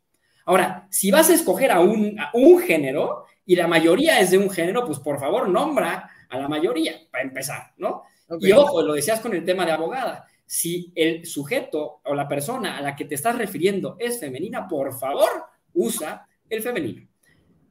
[0.45, 4.49] Ahora, si vas a escoger a un, un género y la mayoría es de un
[4.49, 8.06] género, pues por favor nombra a la mayoría, para empezar, ¿no?
[8.39, 10.26] Y ojo, lo decías con el tema de abogada.
[10.46, 14.98] Si el sujeto o la persona a la que te estás refiriendo es femenina, por
[14.98, 15.30] favor,
[15.74, 17.08] usa el femenino.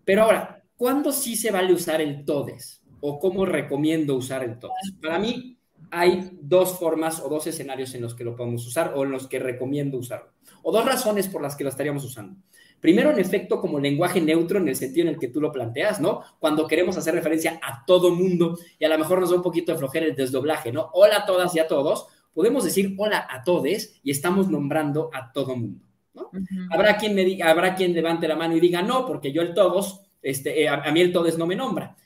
[0.05, 2.83] Pero ahora, ¿cuándo sí se vale usar el todes?
[3.01, 4.93] ¿O cómo recomiendo usar el todes?
[5.01, 5.59] Para mí
[5.91, 9.29] hay dos formas o dos escenarios en los que lo podemos usar o en los
[9.29, 10.33] que recomiendo usarlo.
[10.62, 12.41] O dos razones por las que lo estaríamos usando.
[12.81, 16.01] Primero, en efecto, como lenguaje neutro en el sentido en el que tú lo planteas,
[16.01, 16.23] ¿no?
[16.41, 19.70] Cuando queremos hacer referencia a todo mundo y a lo mejor nos da un poquito
[19.70, 20.91] de flojera el desdoblaje, ¿no?
[20.95, 25.33] Hola a todas y a todos, podemos decir hola a todes y estamos nombrando a
[25.33, 26.30] todo mundo, ¿no?
[26.70, 29.55] Habrá quien me diga, habrá quien levante la mano y diga no, porque yo el
[29.55, 31.97] todos, este, eh, a, a, mí el todes no me nombra.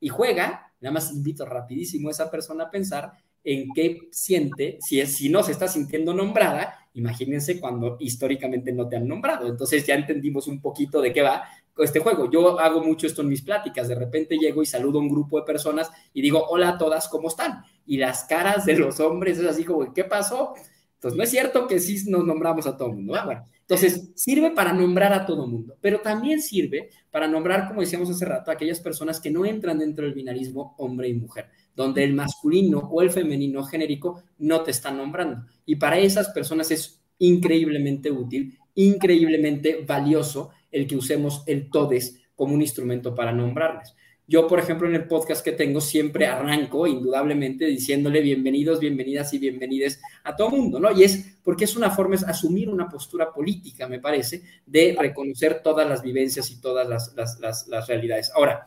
[0.00, 3.12] Y juega, nada más invito rapidísimo a esa persona a pensar
[3.46, 8.88] en qué siente, si, es, si no se está sintiendo nombrada, imagínense cuando históricamente no
[8.88, 9.46] te han nombrado.
[9.46, 11.44] Entonces ya entendimos un poquito de qué va
[11.78, 12.28] este juego.
[12.28, 13.86] Yo hago mucho esto en mis pláticas.
[13.86, 17.08] De repente llego y saludo a un grupo de personas y digo, hola a todas,
[17.08, 17.62] ¿cómo están?
[17.86, 20.54] Y las caras de los hombres es así como, ¿qué pasó?
[20.94, 23.14] Entonces no es cierto que sí nos nombramos a todo el mundo.
[23.60, 28.10] Entonces sirve para nombrar a todo el mundo, pero también sirve para nombrar, como decíamos
[28.10, 31.46] hace rato, a aquellas personas que no entran dentro del binarismo hombre y mujer
[31.76, 35.46] donde el masculino o el femenino genérico no te están nombrando.
[35.66, 42.54] Y para esas personas es increíblemente útil, increíblemente valioso el que usemos el todes como
[42.54, 43.94] un instrumento para nombrarles.
[44.28, 49.38] Yo, por ejemplo, en el podcast que tengo siempre arranco indudablemente diciéndole bienvenidos, bienvenidas y
[49.38, 50.90] bienvenides a todo mundo, ¿no?
[50.90, 55.62] Y es porque es una forma, es asumir una postura política, me parece, de reconocer
[55.62, 58.32] todas las vivencias y todas las, las, las realidades.
[58.34, 58.66] Ahora,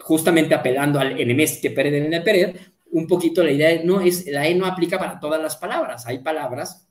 [0.00, 2.60] justamente apelando al enemés que perde en el perer,
[2.92, 6.06] un poquito la idea no es, la E no aplica para todas las palabras.
[6.06, 6.88] Hay palabras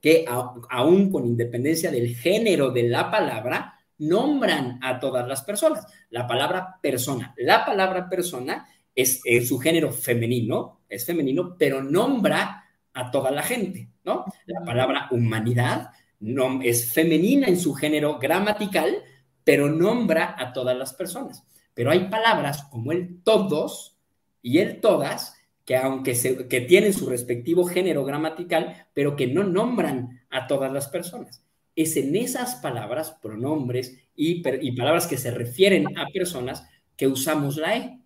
[0.00, 0.24] que
[0.70, 5.86] aún con independencia del género de la palabra, nombran a todas las personas.
[6.10, 12.64] La palabra persona, la palabra persona es en su género femenino, es femenino, pero nombra
[12.92, 14.24] a toda la gente, ¿no?
[14.46, 15.90] La palabra humanidad
[16.20, 19.02] no, es femenina en su género gramatical,
[19.44, 21.44] pero nombra a todas las personas.
[21.78, 24.00] Pero hay palabras como el todos
[24.42, 29.44] y el todas que aunque se, que tienen su respectivo género gramatical, pero que no
[29.44, 31.44] nombran a todas las personas.
[31.76, 36.66] Es en esas palabras, pronombres y, y palabras que se refieren a personas
[36.96, 38.00] que usamos la E.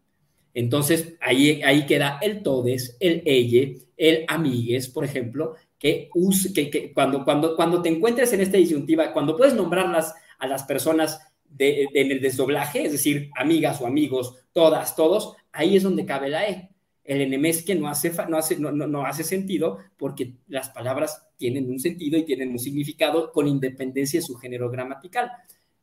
[0.53, 6.11] Entonces, ahí, ahí queda el todes, el elle, el amigues, por ejemplo, que,
[6.55, 10.65] que, que, cuando, cuando, cuando te encuentres en esta disyuntiva, cuando puedes nombrarlas a las
[10.65, 16.29] personas en el desdoblaje, es decir, amigas o amigos, todas, todos, ahí es donde cabe
[16.29, 16.71] la E.
[17.05, 21.69] El enemés que no hace, no, hace, no, no, hace sentido porque las palabras tienen
[21.69, 25.31] un sentido y tienen un significado con independencia de su género gramatical.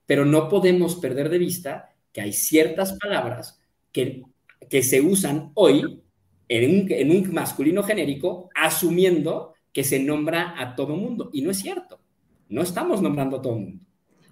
[0.05, 3.59] Pero no podemos perder de vista que hay ciertas palabras
[3.91, 4.23] que,
[4.69, 6.01] que se usan hoy
[6.47, 11.29] en un, en un masculino genérico asumiendo que se nombra a todo mundo.
[11.33, 11.99] Y no es cierto.
[12.47, 13.85] No estamos nombrando a todo mundo.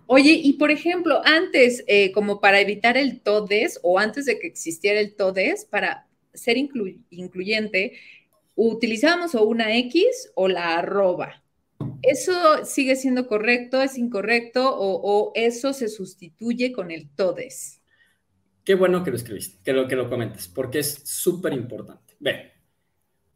[0.08, 4.48] Oye, y por ejemplo, antes, eh, como para evitar el todes o antes de que
[4.48, 7.94] existiera el todes, para ser incluyente,
[8.56, 11.44] utilizábamos o una X o la arroba.
[12.02, 17.82] ¿Eso sigue siendo correcto, es incorrecto o, eso se sustituye con el todes?
[18.64, 22.16] Qué bueno que lo escribiste, que lo, que lo comentes, porque es súper importante.
[22.20, 22.52] Ven,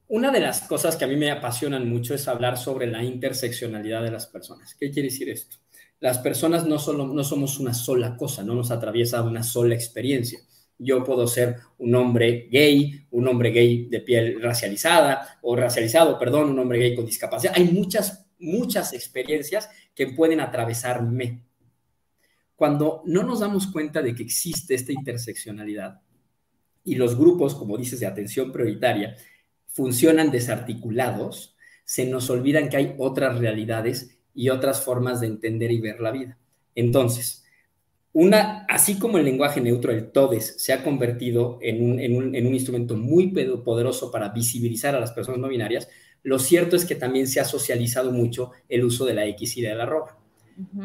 [0.07, 4.03] una de las cosas que a mí me apasionan mucho es hablar sobre la interseccionalidad
[4.03, 4.75] de las personas.
[4.75, 5.57] ¿Qué quiere decir esto?
[6.01, 10.39] Las personas no, solo, no somos una sola cosa, no nos atraviesa una sola experiencia.
[10.79, 16.49] Yo puedo ser un hombre gay, un hombre gay de piel racializada o racializado, perdón,
[16.49, 17.53] un hombre gay con discapacidad.
[17.55, 21.43] Hay muchas, muchas experiencias que pueden atravesarme.
[22.55, 26.01] Cuando no nos damos cuenta de que existe esta interseccionalidad
[26.83, 29.15] y los grupos, como dices, de atención prioritaria,
[29.67, 35.81] funcionan desarticulados, se nos olvidan que hay otras realidades y otras formas de entender y
[35.81, 36.37] ver la vida.
[36.75, 37.43] Entonces,
[38.13, 42.53] una, así como el lenguaje neutro, el TODES, se ha convertido en un, en un,
[42.53, 45.87] instrumento muy poderoso para visibilizar a las personas no binarias,
[46.23, 49.61] lo cierto es que también se ha socializado mucho el uso de la X y
[49.61, 50.17] de la arroba.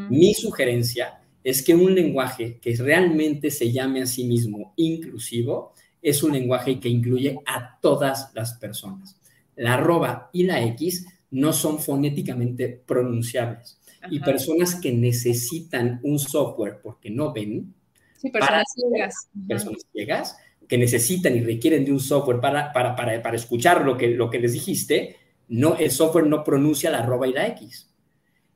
[0.09, 6.23] Mi sugerencia es que un lenguaje que realmente se llame a sí mismo inclusivo es
[6.23, 9.21] un lenguaje que incluye a todas las personas.
[9.57, 13.81] La arroba y la X no son fonéticamente pronunciables.
[14.11, 17.75] Y personas que necesitan un software porque no ven.
[18.17, 19.29] Sí, personas ciegas.
[19.49, 20.37] Personas ciegas
[20.69, 24.31] que necesitan y requieren de un software para, para, para, para, escuchar lo que, lo
[24.31, 25.17] que les dijiste,
[25.49, 27.93] no, el software no pronuncia la arroba y la X.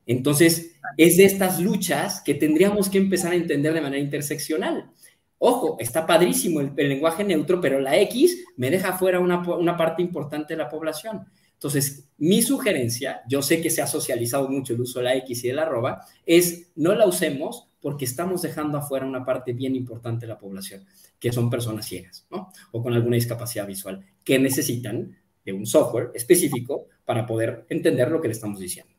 [0.06, 4.90] Entonces, es de estas luchas que tendríamos que empezar a entender de manera interseccional.
[5.38, 10.02] Ojo, está padrísimo el, lenguaje neutro, pero la X me deja fuera una, una parte
[10.02, 11.26] importante de la población.
[11.60, 15.44] Entonces, mi sugerencia, yo sé que se ha socializado mucho el uso de la X
[15.44, 19.76] y de la arroba, es no la usemos porque estamos dejando afuera una parte bien
[19.76, 20.86] importante de la población,
[21.18, 22.50] que son personas ciegas, ¿no?
[22.72, 28.22] O con alguna discapacidad visual, que necesitan de un software específico para poder entender lo
[28.22, 28.94] que le estamos diciendo.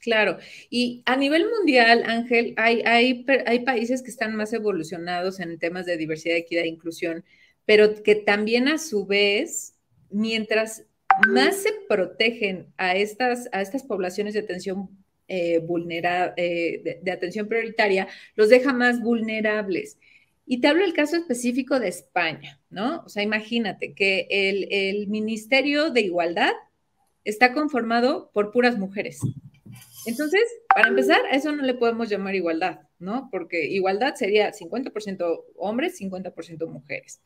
[0.00, 0.38] Claro,
[0.70, 5.86] y a nivel mundial, Ángel, hay, hay, hay países que están más evolucionados en temas
[5.86, 7.24] de diversidad, equidad e inclusión,
[7.64, 9.76] pero que también a su vez,
[10.10, 10.84] mientras
[11.28, 14.88] más se protegen a estas, a estas poblaciones de atención
[15.28, 15.62] eh,
[16.36, 19.98] eh, de, atención prioritaria, los deja más vulnerables.
[20.44, 23.02] Y te hablo del caso específico de España, ¿no?
[23.06, 26.52] O sea, imagínate que el, el Ministerio de Igualdad
[27.24, 29.20] está conformado por puras mujeres.
[30.06, 30.42] Entonces,
[30.74, 33.28] para empezar, a eso no le podemos llamar igualdad, ¿no?
[33.30, 37.22] Porque igualdad sería 50% hombres, 50% mujeres.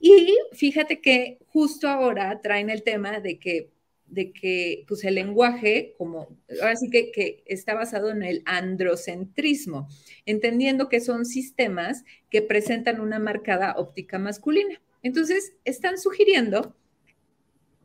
[0.00, 3.70] Y fíjate que justo ahora traen el tema de que,
[4.06, 9.88] de que pues el lenguaje, como ahora sí que, que está basado en el androcentrismo,
[10.24, 14.80] entendiendo que son sistemas que presentan una marcada óptica masculina.
[15.02, 16.74] Entonces, están sugiriendo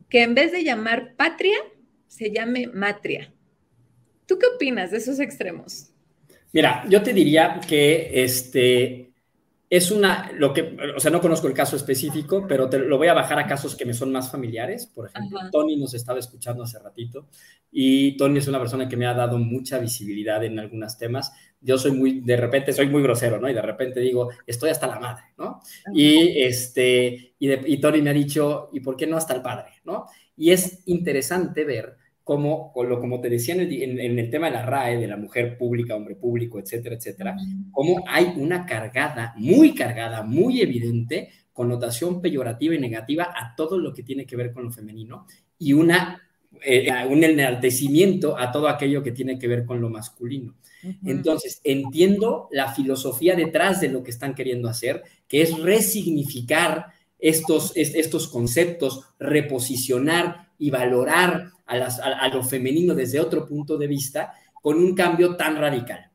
[0.08, 1.56] que en vez de llamar patria,
[2.06, 3.32] se llame matria.
[4.26, 5.92] ¿Tú qué opinas de esos extremos?
[6.52, 9.05] Mira, yo te diría que este,
[9.68, 13.08] es una, lo que, o sea, no conozco el caso específico, pero te lo voy
[13.08, 14.86] a bajar a casos que me son más familiares.
[14.86, 17.26] Por ejemplo, Tony nos estaba escuchando hace ratito
[17.72, 21.32] y Tony es una persona que me ha dado mucha visibilidad en algunos temas.
[21.60, 23.50] Yo soy muy, de repente soy muy grosero, ¿no?
[23.50, 25.60] Y de repente digo, estoy hasta la madre, ¿no?
[25.92, 29.72] Y, este, y, y Tony me ha dicho, ¿y por qué no hasta el padre,
[29.84, 30.06] ¿no?
[30.36, 31.96] Y es interesante ver
[32.26, 36.16] como, como te decía en el, tema de la RAE, de la mujer pública, hombre
[36.16, 37.36] público, etcétera, etcétera,
[37.70, 43.94] como hay una cargada, muy cargada, muy evidente, connotación peyorativa y negativa a todo lo
[43.94, 45.24] que tiene que ver con lo femenino
[45.56, 46.20] y una,
[46.64, 50.56] eh, un enaltecimiento a todo aquello que tiene que ver con lo masculino.
[51.04, 56.86] Entonces, entiendo la filosofía detrás de lo que están queriendo hacer, que es resignificar
[57.20, 64.32] estos, estos conceptos, reposicionar y valorar a, lo femenino desde otro punto de vista
[64.62, 66.10] con un cambio tan radical.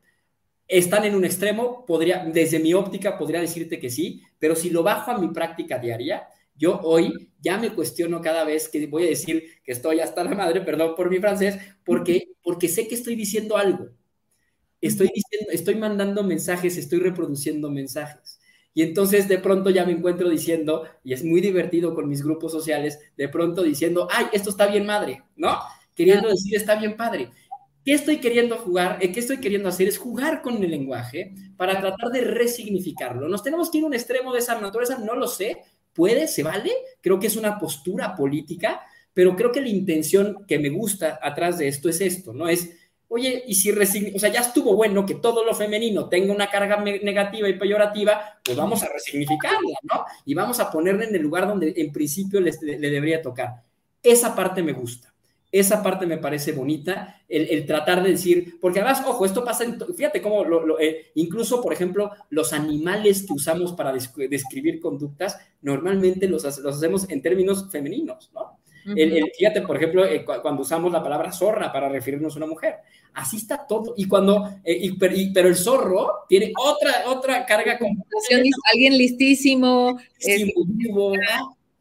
[0.66, 4.82] Están en un extremo, podría, desde mi óptica podría decirte que sí, pero si lo
[4.82, 9.10] bajo a mi práctica diaria, yo hoy ya me cuestiono cada vez que voy a
[9.10, 13.16] decir que estoy hasta la madre, perdón por mi francés, porque, porque sé que estoy
[13.16, 13.88] diciendo algo.
[14.80, 18.40] Estoy, diciendo, estoy mandando mensajes, estoy reproduciendo mensajes.
[18.74, 22.52] Y entonces de pronto ya me encuentro diciendo, y es muy divertido con mis grupos
[22.52, 25.58] sociales, de pronto diciendo, ay, esto está bien madre, ¿no?
[25.94, 27.30] Queriendo decir, está bien padre.
[27.84, 28.98] ¿Qué estoy queriendo jugar?
[29.00, 29.88] Eh, ¿Qué estoy queriendo hacer?
[29.88, 33.28] Es jugar con el lenguaje para tratar de resignificarlo.
[33.28, 34.98] ¿Nos tenemos que ir a un extremo de esa naturaleza?
[34.98, 35.58] No lo sé.
[35.92, 36.28] ¿Puede?
[36.28, 36.70] ¿Se vale?
[37.00, 38.80] Creo que es una postura política,
[39.12, 42.48] pero creo que la intención que me gusta atrás de esto es esto, ¿no?
[42.48, 42.70] Es
[43.14, 46.78] Oye, y si o sea, ya estuvo bueno que todo lo femenino tenga una carga
[46.78, 50.06] negativa y peyorativa, pues vamos a resignificarla, ¿no?
[50.24, 53.64] Y vamos a ponerla en el lugar donde en principio le, debería tocar.
[54.02, 55.12] Esa parte me gusta.
[55.50, 59.78] Esa parte me parece bonita, el, tratar de decir, porque además, ojo, esto pasa, en,
[59.94, 60.46] fíjate cómo,
[60.80, 67.10] eh, incluso, por ejemplo, los animales que usamos para describir conductas, normalmente los, los hacemos
[67.10, 68.61] en términos femeninos, ¿no?
[68.84, 72.76] El, fíjate, por ejemplo, eh, cuando usamos la palabra zorra para referirnos a una mujer,
[73.14, 73.94] así está todo.
[73.96, 74.90] Y cuando, eh,
[75.32, 77.78] pero el zorro tiene otra, otra carga.
[78.72, 79.98] Alguien listísimo.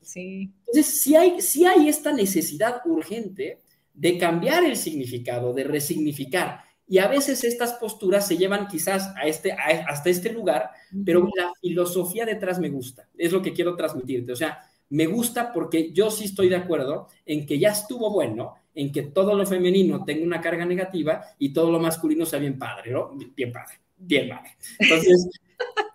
[0.01, 0.51] sí.
[0.67, 3.59] Entonces, si hay, si hay esta necesidad urgente
[3.93, 6.61] de cambiar el significado, de resignificar.
[6.87, 10.71] Y a veces estas posturas se llevan quizás a este, hasta este lugar,
[11.05, 13.07] pero la filosofía detrás me gusta.
[13.17, 14.33] Es lo que quiero transmitirte.
[14.33, 14.59] O sea,
[14.91, 19.03] me gusta porque yo sí estoy de acuerdo en que ya estuvo bueno, en que
[19.03, 23.11] todo lo femenino tenga una carga negativa y todo lo masculino sea bien padre, ¿no?
[23.35, 24.51] Bien padre, bien padre.
[24.79, 25.29] Entonces,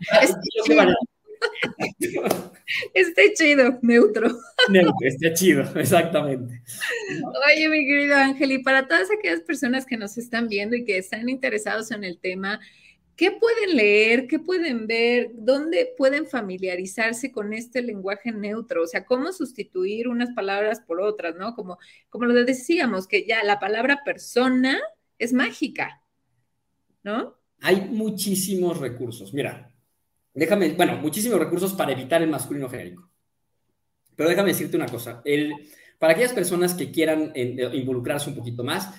[2.94, 4.28] Está chido, neutro.
[4.68, 6.62] Neutro, está chido, exactamente.
[7.47, 10.99] Oye, mi querido Ángel, y para todas aquellas personas que nos están viendo y que
[10.99, 12.61] están interesados en el tema,
[13.17, 14.27] ¿Qué pueden leer?
[14.27, 15.31] ¿Qué pueden ver?
[15.33, 18.83] ¿Dónde pueden familiarizarse con este lenguaje neutro?
[18.83, 21.55] O sea, ¿cómo sustituir unas palabras por otras, no?
[21.55, 21.79] Como,
[22.11, 24.79] como lo decíamos, que ya la palabra persona
[25.19, 26.03] es mágica,
[27.03, 27.39] ¿no?
[27.62, 29.33] Hay muchísimos recursos.
[29.33, 29.73] Mira,
[30.35, 33.11] déjame, bueno, muchísimos recursos para evitar el masculino genérico.
[34.14, 35.23] Pero déjame decirte una cosa.
[35.25, 35.55] El,
[35.99, 38.91] para aquellas personas que quieran eh, involucrarse un poquito más,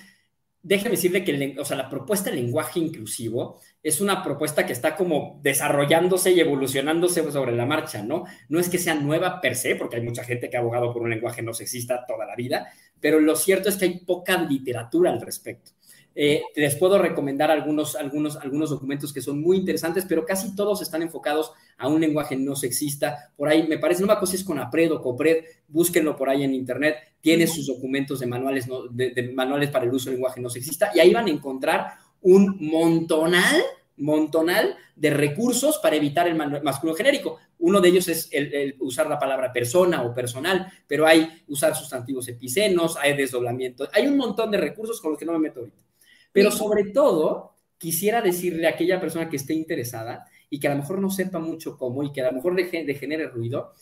[0.62, 4.96] déjeme decirle que o sea, la propuesta de lenguaje inclusivo es una propuesta que está
[4.96, 8.24] como desarrollándose y evolucionándose sobre la marcha, ¿no?
[8.48, 11.02] No es que sea nueva per se, porque hay mucha gente que ha abogado por
[11.02, 12.68] un lenguaje no sexista toda la vida,
[13.00, 15.72] pero lo cierto es que hay poca literatura al respecto.
[16.20, 20.82] Eh, les puedo recomendar algunos, algunos, algunos documentos que son muy interesantes, pero casi todos
[20.82, 23.32] están enfocados a un lenguaje no sexista.
[23.36, 26.28] Por ahí, me parece, no me acuerdo si es con APRED o COPRED, búsquenlo por
[26.28, 30.40] ahí en internet, tiene sus documentos de manuales, de, manuales para el uso del lenguaje
[30.40, 33.62] no sexista, y ahí van a encontrar un montonal
[33.96, 37.38] montonal de recursos para evitar el masculino genérico.
[37.60, 42.26] Uno de ellos es el, usar la palabra persona o personal, pero hay usar sustantivos
[42.26, 45.87] epicenos, hay desdoblamiento, hay un montón de recursos con los que no me meto ahorita.
[46.32, 50.78] Pero sobre todo, quisiera decirle a aquella persona que esté interesada y que a lo
[50.78, 53.74] mejor no sepa mucho cómo y que a lo mejor deje, de genere ruido,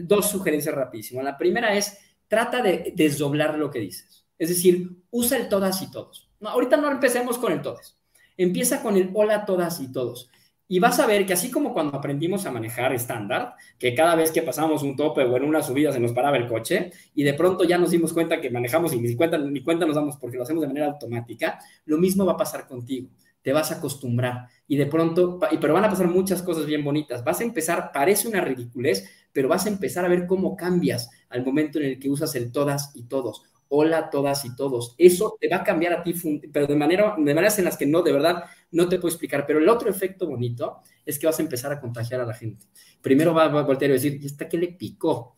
[0.00, 1.24] dos sugerencias rapidísimas.
[1.24, 4.24] La primera es, trata de desdoblar lo que dices.
[4.38, 6.28] Es decir, usa el todas y todos.
[6.40, 7.96] No, ahorita no empecemos con el todas.
[8.36, 10.30] Empieza con el hola todas y todos.
[10.68, 14.32] Y vas a ver que así como cuando aprendimos a manejar estándar, que cada vez
[14.32, 17.34] que pasamos un tope o en una subida se nos paraba el coche y de
[17.34, 20.36] pronto ya nos dimos cuenta que manejamos y ni cuenta, ni cuenta nos damos porque
[20.36, 23.10] lo hacemos de manera automática, lo mismo va a pasar contigo.
[23.42, 27.22] Te vas a acostumbrar y de pronto, pero van a pasar muchas cosas bien bonitas.
[27.22, 31.44] Vas a empezar, parece una ridiculez, pero vas a empezar a ver cómo cambias al
[31.44, 34.94] momento en el que usas el todas y todos hola todas y todos.
[34.98, 36.14] Eso te va a cambiar a ti,
[36.52, 39.44] pero de, manera, de maneras en las que no, de verdad, no te puedo explicar.
[39.46, 42.66] Pero el otro efecto bonito es que vas a empezar a contagiar a la gente.
[43.00, 45.36] Primero va, a voltear y decir, ¿y esta qué le picó?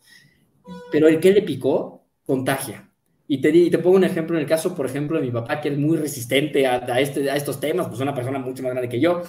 [0.91, 2.91] Pero el que le picó, contagia.
[3.27, 5.61] Y te, y te pongo un ejemplo en el caso, por ejemplo, de mi papá,
[5.61, 8.89] que es muy resistente a, este, a estos temas, pues una persona mucho más grande
[8.89, 9.21] que yo.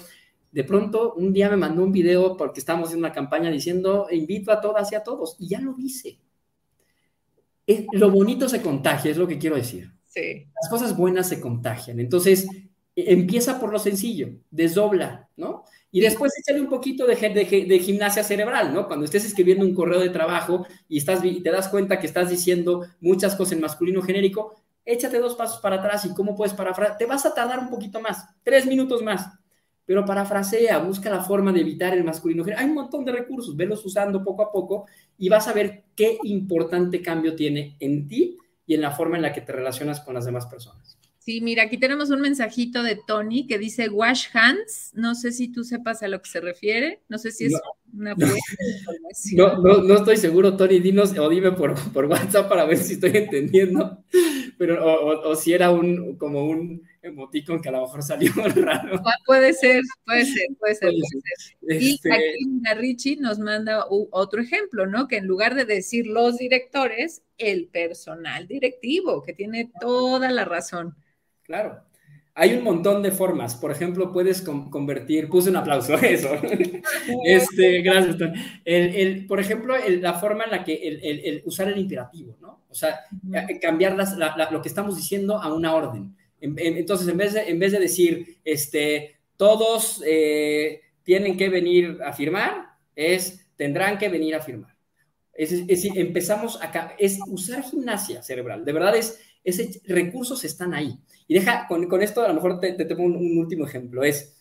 [0.51, 4.51] De pronto, un día me mandó un video porque estábamos en una campaña diciendo, invito
[4.51, 5.73] a todas y a todos, y ya lo
[7.65, 9.91] dice lo bonito se contagia, es lo que quiero decir.
[10.05, 10.47] Sí.
[10.61, 11.99] Las cosas buenas se contagian.
[11.99, 12.47] Entonces,
[12.95, 15.63] e, empieza por lo sencillo, desdobla, ¿no?
[15.91, 18.87] Y después échale un poquito de, de, gimnasia cerebral, ¿no?
[18.87, 22.29] Cuando estés escribiendo un correo de trabajo y, estás, y te das cuenta que estás
[22.29, 24.55] diciendo muchas cosas en masculino genérico,
[24.85, 26.97] échate dos pasos para atrás y cómo puedes parafrasear.
[26.97, 29.27] Te vas a tardar un poquito más, tres minutos más,
[29.91, 32.45] pero parafrasea, busca la forma de evitar el masculino.
[32.55, 34.85] Hay un montón de recursos, velos usando poco a poco
[35.17, 39.23] y vas a ver qué importante cambio tiene en ti y en la forma en
[39.23, 40.97] la que te relacionas con las demás personas.
[41.19, 44.91] Sí, mira, aquí tenemos un mensajito de Tony que dice wash hands.
[44.93, 47.01] No sé si tú sepas a lo que se refiere.
[47.09, 47.53] No sé si es
[47.93, 48.33] una buena
[48.77, 49.61] información.
[49.61, 50.79] No, no, estoy seguro, Tony.
[50.79, 54.05] Dinos o dime por, por WhatsApp para ver si estoy entendiendo.
[54.57, 59.01] Pero, o si era un como un emoticon que a lo mejor salió raro.
[59.05, 60.93] Ah, puede ser, puede ser, puede ser.
[61.61, 65.07] Y este aquí Richie nos manda otro ejemplo, ¿no?
[65.07, 70.95] Que en lugar de decir los directores, el personal directivo, que tiene toda la razón.
[71.43, 71.83] Claro.
[72.33, 73.55] Hay un montón de formas.
[73.55, 76.29] Por ejemplo, puedes convertir, puse un aplauso a eso.
[77.25, 78.15] este, gracias.
[78.63, 82.61] El, por ejemplo, la forma en la que el, usar el imperativo, ¿no?
[82.69, 83.01] O sea,
[83.61, 83.97] cambiar
[84.49, 86.15] lo que estamos diciendo a una orden.
[86.41, 92.13] Entonces, en vez de, en vez de decir, este, todos eh, tienen que venir a
[92.13, 92.65] firmar,
[92.95, 94.75] es, tendrán que venir a firmar.
[95.33, 98.65] Es, decir, empezamos acá, es usar gimnasia cerebral.
[98.65, 100.99] De verdad, es, ese, recursos están ahí.
[101.27, 104.03] Y deja, con, con esto a lo mejor te, te tengo un, un, último ejemplo.
[104.03, 104.40] Es,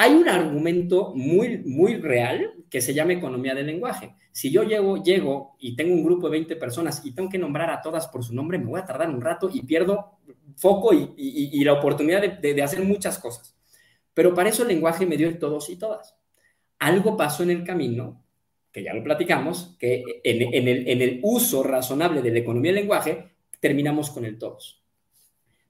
[0.00, 4.14] hay un argumento muy, muy real que se llama economía del lenguaje.
[4.30, 7.68] Si yo llego, llego y tengo un grupo de 20 personas y tengo que nombrar
[7.70, 10.20] a todas por su nombre, me voy a tardar un rato y pierdo
[10.54, 13.56] foco y, la oportunidad de, hacer muchas cosas.
[14.14, 16.16] Pero para eso el lenguaje me dio el todos y todas.
[16.78, 18.22] Algo pasó en el camino,
[18.70, 22.82] que ya lo platicamos, que en, el, en el uso razonable de la economía del
[22.82, 24.80] lenguaje terminamos con el todos.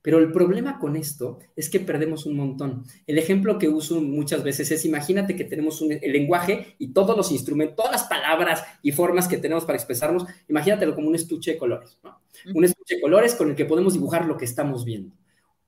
[0.01, 2.85] Pero el problema con esto es que perdemos un montón.
[3.07, 7.17] El ejemplo que uso muchas veces es, imagínate que tenemos un, el lenguaje y todos
[7.17, 11.53] los instrumentos, todas las palabras y formas que tenemos para expresarnos, imagínatelo como un estuche
[11.53, 12.21] de colores, ¿no?
[12.55, 15.15] Un estuche de colores con el que podemos dibujar lo que estamos viendo.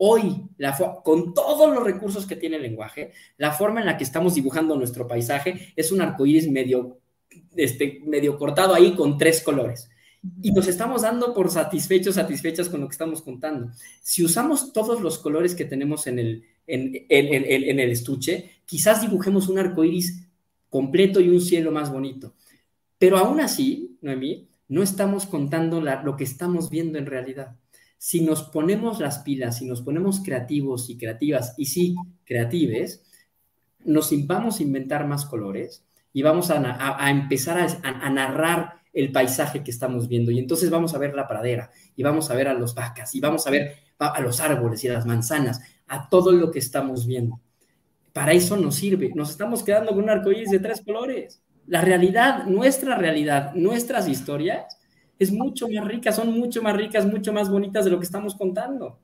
[0.03, 0.75] Hoy, la
[1.05, 4.75] con todos los recursos que tiene el lenguaje, la forma en la que estamos dibujando
[4.77, 7.01] nuestro paisaje es un arcoíris medio,
[7.55, 9.90] este, medio cortado ahí con tres colores.
[10.43, 13.71] Y nos estamos dando por satisfechos, satisfechas con lo que estamos contando.
[14.03, 19.49] Si usamos todos los colores que tenemos en el, en, en, el estuche, quizás dibujemos
[19.49, 20.29] un arco iris
[20.69, 22.35] completo y un cielo más bonito.
[22.99, 27.57] Pero aún así, Noemí, no estamos contando lo que estamos viendo en realidad.
[27.97, 33.05] Si nos ponemos las pilas, si nos ponemos creativos y creativas, y sí, creatives,
[33.85, 39.71] nos vamos a inventar más colores y vamos a, empezar a narrar el paisaje que
[39.71, 40.31] estamos viendo.
[40.31, 43.21] Y entonces vamos a ver la pradera, y vamos a ver a los vacas, y
[43.21, 47.07] vamos a ver a los árboles y a las manzanas, a todo lo que estamos
[47.07, 47.41] viendo.
[48.13, 49.11] Para eso nos sirve.
[49.15, 51.43] Nos estamos quedando con un arcoíris de tres colores.
[51.67, 54.79] La realidad, nuestra realidad, nuestras historias,
[55.19, 58.35] es mucho más rica, son mucho más ricas, mucho más bonitas de lo que estamos
[58.35, 58.99] contando.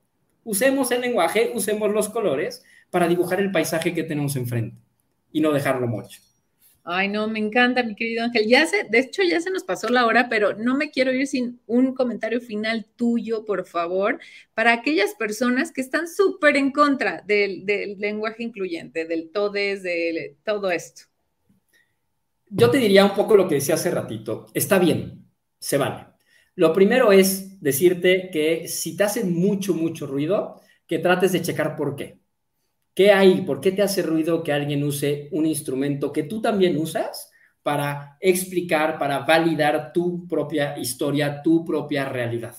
[0.45, 4.81] Usemos el lenguaje, usemos los colores para dibujar el paisaje que tenemos enfrente
[5.31, 6.21] y no dejarlo mucho.
[6.89, 8.47] Ay, no, me encanta, mi querido Ángel.
[8.47, 11.27] Ya se, de hecho, ya se nos pasó la hora, pero no me quiero ir
[11.27, 14.21] sin un comentario final tuyo, por favor,
[14.55, 17.65] para aquellas personas que están súper en contra del,
[17.99, 21.03] lenguaje incluyente, del todes, de todo esto.
[22.49, 24.47] Yo te diría un poco lo que decía hace ratito.
[24.55, 25.27] Está bien,
[25.59, 26.07] se vale.
[26.55, 31.75] Lo primero es decirte que si te hace mucho, mucho ruido, que trates de checar
[31.75, 32.21] por qué.
[32.97, 33.43] ¿Qué hay?
[33.43, 37.31] ¿Por qué te hace ruido que alguien use un instrumento que tú también usas
[37.63, 42.57] para explicar, para validar tu propia historia, tu propia realidad?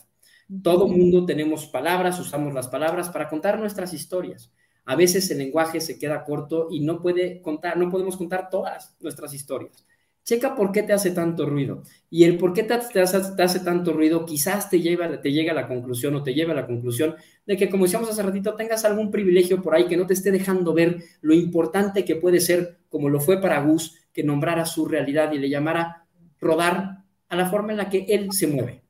[0.62, 4.54] Todo mundo tenemos palabras, usamos las palabras para contar nuestras historias.
[4.86, 8.96] A veces el lenguaje se queda corto y no puede contar, no podemos contar todas
[9.00, 9.88] nuestras historias.
[10.28, 11.84] Checa por qué te hace tanto ruido.
[12.10, 15.70] Y el por qué te, hace, tanto ruido quizás te, lleva, te llega a la
[15.70, 17.16] conclusión o te lleva a la conclusión
[17.46, 20.32] de que, como decíamos hace ratito, tengas algún privilegio por ahí que no te esté
[20.32, 24.86] dejando ver lo importante que puede ser, como lo fue para Gus, que nombrara su
[24.86, 26.06] realidad y le llamara
[26.42, 28.84] rodar a la forma en la que él se mueve.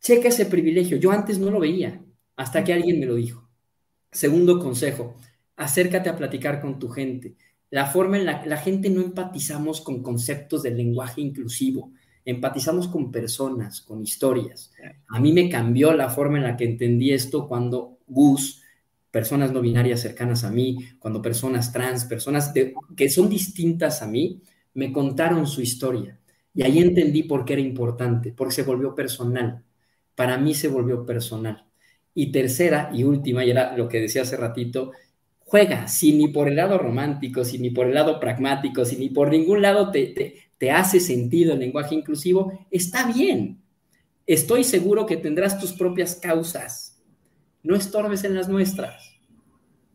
[0.00, 0.96] Checa ese privilegio.
[0.96, 2.00] Yo antes no lo veía,
[2.36, 3.50] hasta que alguien me lo dijo.
[4.10, 5.14] Segundo consejo,
[5.56, 7.36] acércate a platicar con tu gente
[7.72, 11.90] la forma en la que la gente no empatizamos con conceptos del lenguaje inclusivo,
[12.22, 14.70] empatizamos con personas, con historias.
[15.08, 18.62] A mí me cambió la forma en la que entendí esto cuando Gus,
[19.10, 22.52] personas no binarias cercanas a mí, cuando personas trans, personas
[22.94, 24.42] que son distintas a mí,
[24.74, 26.20] me contaron su historia.
[26.52, 29.64] Y ahí entendí por qué era importante, porque se volvió personal.
[30.14, 31.64] Para mí se volvió personal.
[32.12, 34.92] Y tercera y última, y era lo que decía hace ratito,
[35.52, 39.10] juega, si ni por el lado romántico, si ni por el lado pragmático, si ni
[39.10, 43.60] por ningún lado te, te, hace sentido el lenguaje inclusivo, está bien.
[44.26, 47.02] Estoy seguro que tendrás tus propias causas.
[47.62, 49.14] No estorbes en las nuestras.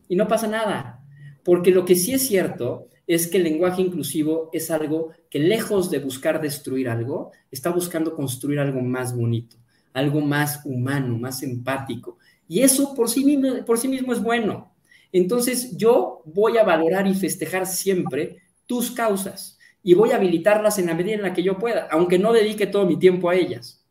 [0.07, 1.03] Y no pasa nada,
[1.43, 5.89] porque lo que sí es cierto es que el lenguaje inclusivo es algo que lejos
[5.89, 9.57] de buscar destruir algo, está buscando construir algo más bonito,
[9.91, 12.19] algo más humano, más empático.
[12.47, 14.66] Y eso por sí mismo, por sí mismo es bueno.
[15.11, 20.87] Entonces yo voy a valorar y festejar siempre tus causas y voy a habilitarlas en
[20.87, 23.85] la medida en la que yo pueda, aunque no dedique todo mi tiempo a ellas.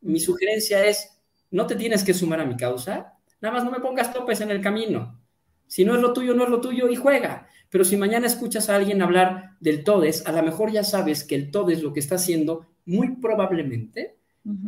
[0.00, 1.18] Mi sugerencia es,
[1.50, 4.50] no te tienes que sumar a mi causa, nada más no me pongas topes en
[4.50, 5.20] el camino.
[5.66, 7.48] Si no es lo tuyo, no es lo tuyo y juega.
[7.70, 11.34] Pero si mañana escuchas a alguien hablar del todes, a lo mejor ya sabes que
[11.34, 14.18] el todes lo que está haciendo, muy probablemente,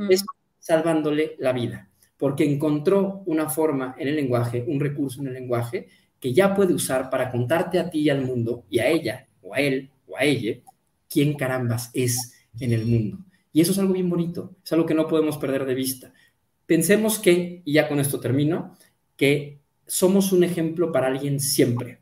[0.09, 0.25] es
[0.59, 5.89] salvándole la vida porque encontró una forma en el lenguaje, un recurso en el lenguaje
[6.21, 9.55] que ya puede usar para contarte a ti y al mundo, y a ella, o
[9.55, 10.59] a él, o a ella,
[11.09, 13.19] quién carambas es en el mundo.
[13.53, 16.13] Y eso es algo bien bonito, es algo que no podemos perder de vista.
[16.67, 18.77] Pensemos que, y ya con esto termino,
[19.17, 22.01] que somos un ejemplo para alguien siempre,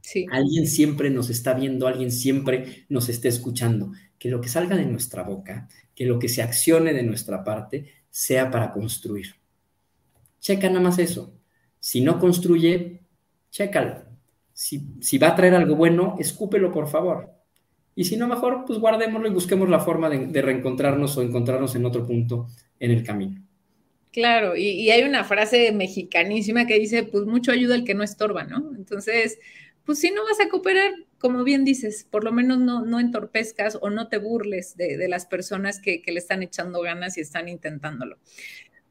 [0.00, 0.24] Sí.
[0.30, 3.92] Alguien siempre nos está viendo, alguien siempre nos está escuchando.
[4.18, 7.92] Que lo que salga de nuestra boca, que lo que se accione de nuestra parte,
[8.10, 9.34] sea para construir.
[10.40, 11.34] Checa nada más eso.
[11.80, 13.02] Si no construye,
[13.50, 14.04] chécalo.
[14.52, 17.38] Si, si va a traer algo bueno, escúpelo, por favor.
[17.94, 21.84] Y si no, mejor, pues guardémoslo y busquemos la forma de, reencontrarnos o encontrarnos en
[21.84, 22.46] otro punto
[22.78, 23.42] en el camino.
[24.12, 28.04] Claro, y, y, hay una frase mexicanísima que dice, pues mucho ayuda el que no
[28.04, 28.72] estorba, ¿no?
[28.76, 29.38] Entonces,
[29.88, 33.78] pues si no vas a cooperar, como bien dices, por lo menos no, no entorpezcas
[33.80, 38.18] o no te burles de, las personas que, le están echando ganas y están intentándolo.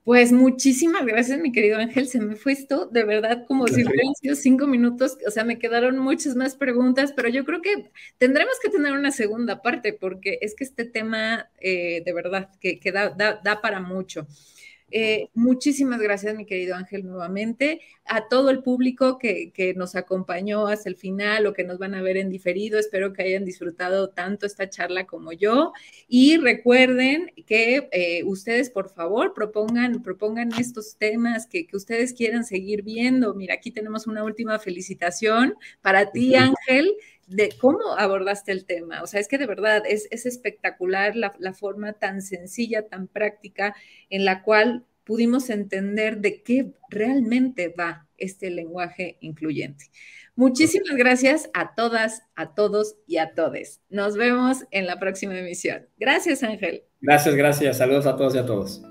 [0.04, 2.08] Pues muchísimas gracias, mi querido Ángel.
[2.08, 5.20] Se me fue esto, de verdad, como si hubieran sido cinco minutos.
[5.28, 9.12] O sea, me quedaron muchas más preguntas, pero yo creo que tendremos que tener una
[9.12, 13.82] segunda parte, porque es que este tema, eh, de verdad, que, da, da, da, para
[13.82, 14.26] mucho.
[14.90, 17.82] Eh, muchísimas gracias, mi querido Ángel, nuevamente.
[18.06, 22.02] A todo el público que, nos acompañó hasta el final o que nos van a
[22.02, 25.74] ver en diferido, espero que hayan disfrutado tanto esta charla como yo.
[26.08, 32.82] Y recuerden que eh, ustedes, por favor, propongan, propongan estos temas que, ustedes quieran seguir
[32.82, 33.34] viendo.
[33.34, 36.96] Mira, aquí tenemos una última felicitación para ti, Ángel
[37.28, 39.04] de cómo abordaste el tema.
[39.04, 43.76] O sea, es que de verdad es, espectacular la, la, forma tan sencilla, tan práctica
[44.10, 49.86] en la cual pudimos entender de qué realmente va este lenguaje incluyente.
[50.36, 53.82] Muchísimas gracias a todas, a todos y a todes.
[53.90, 55.88] Nos vemos en la próxima emisión.
[55.98, 56.84] Gracias, Ángel.
[57.02, 57.78] Gracias, gracias.
[57.78, 58.84] Saludos a todos y a todos.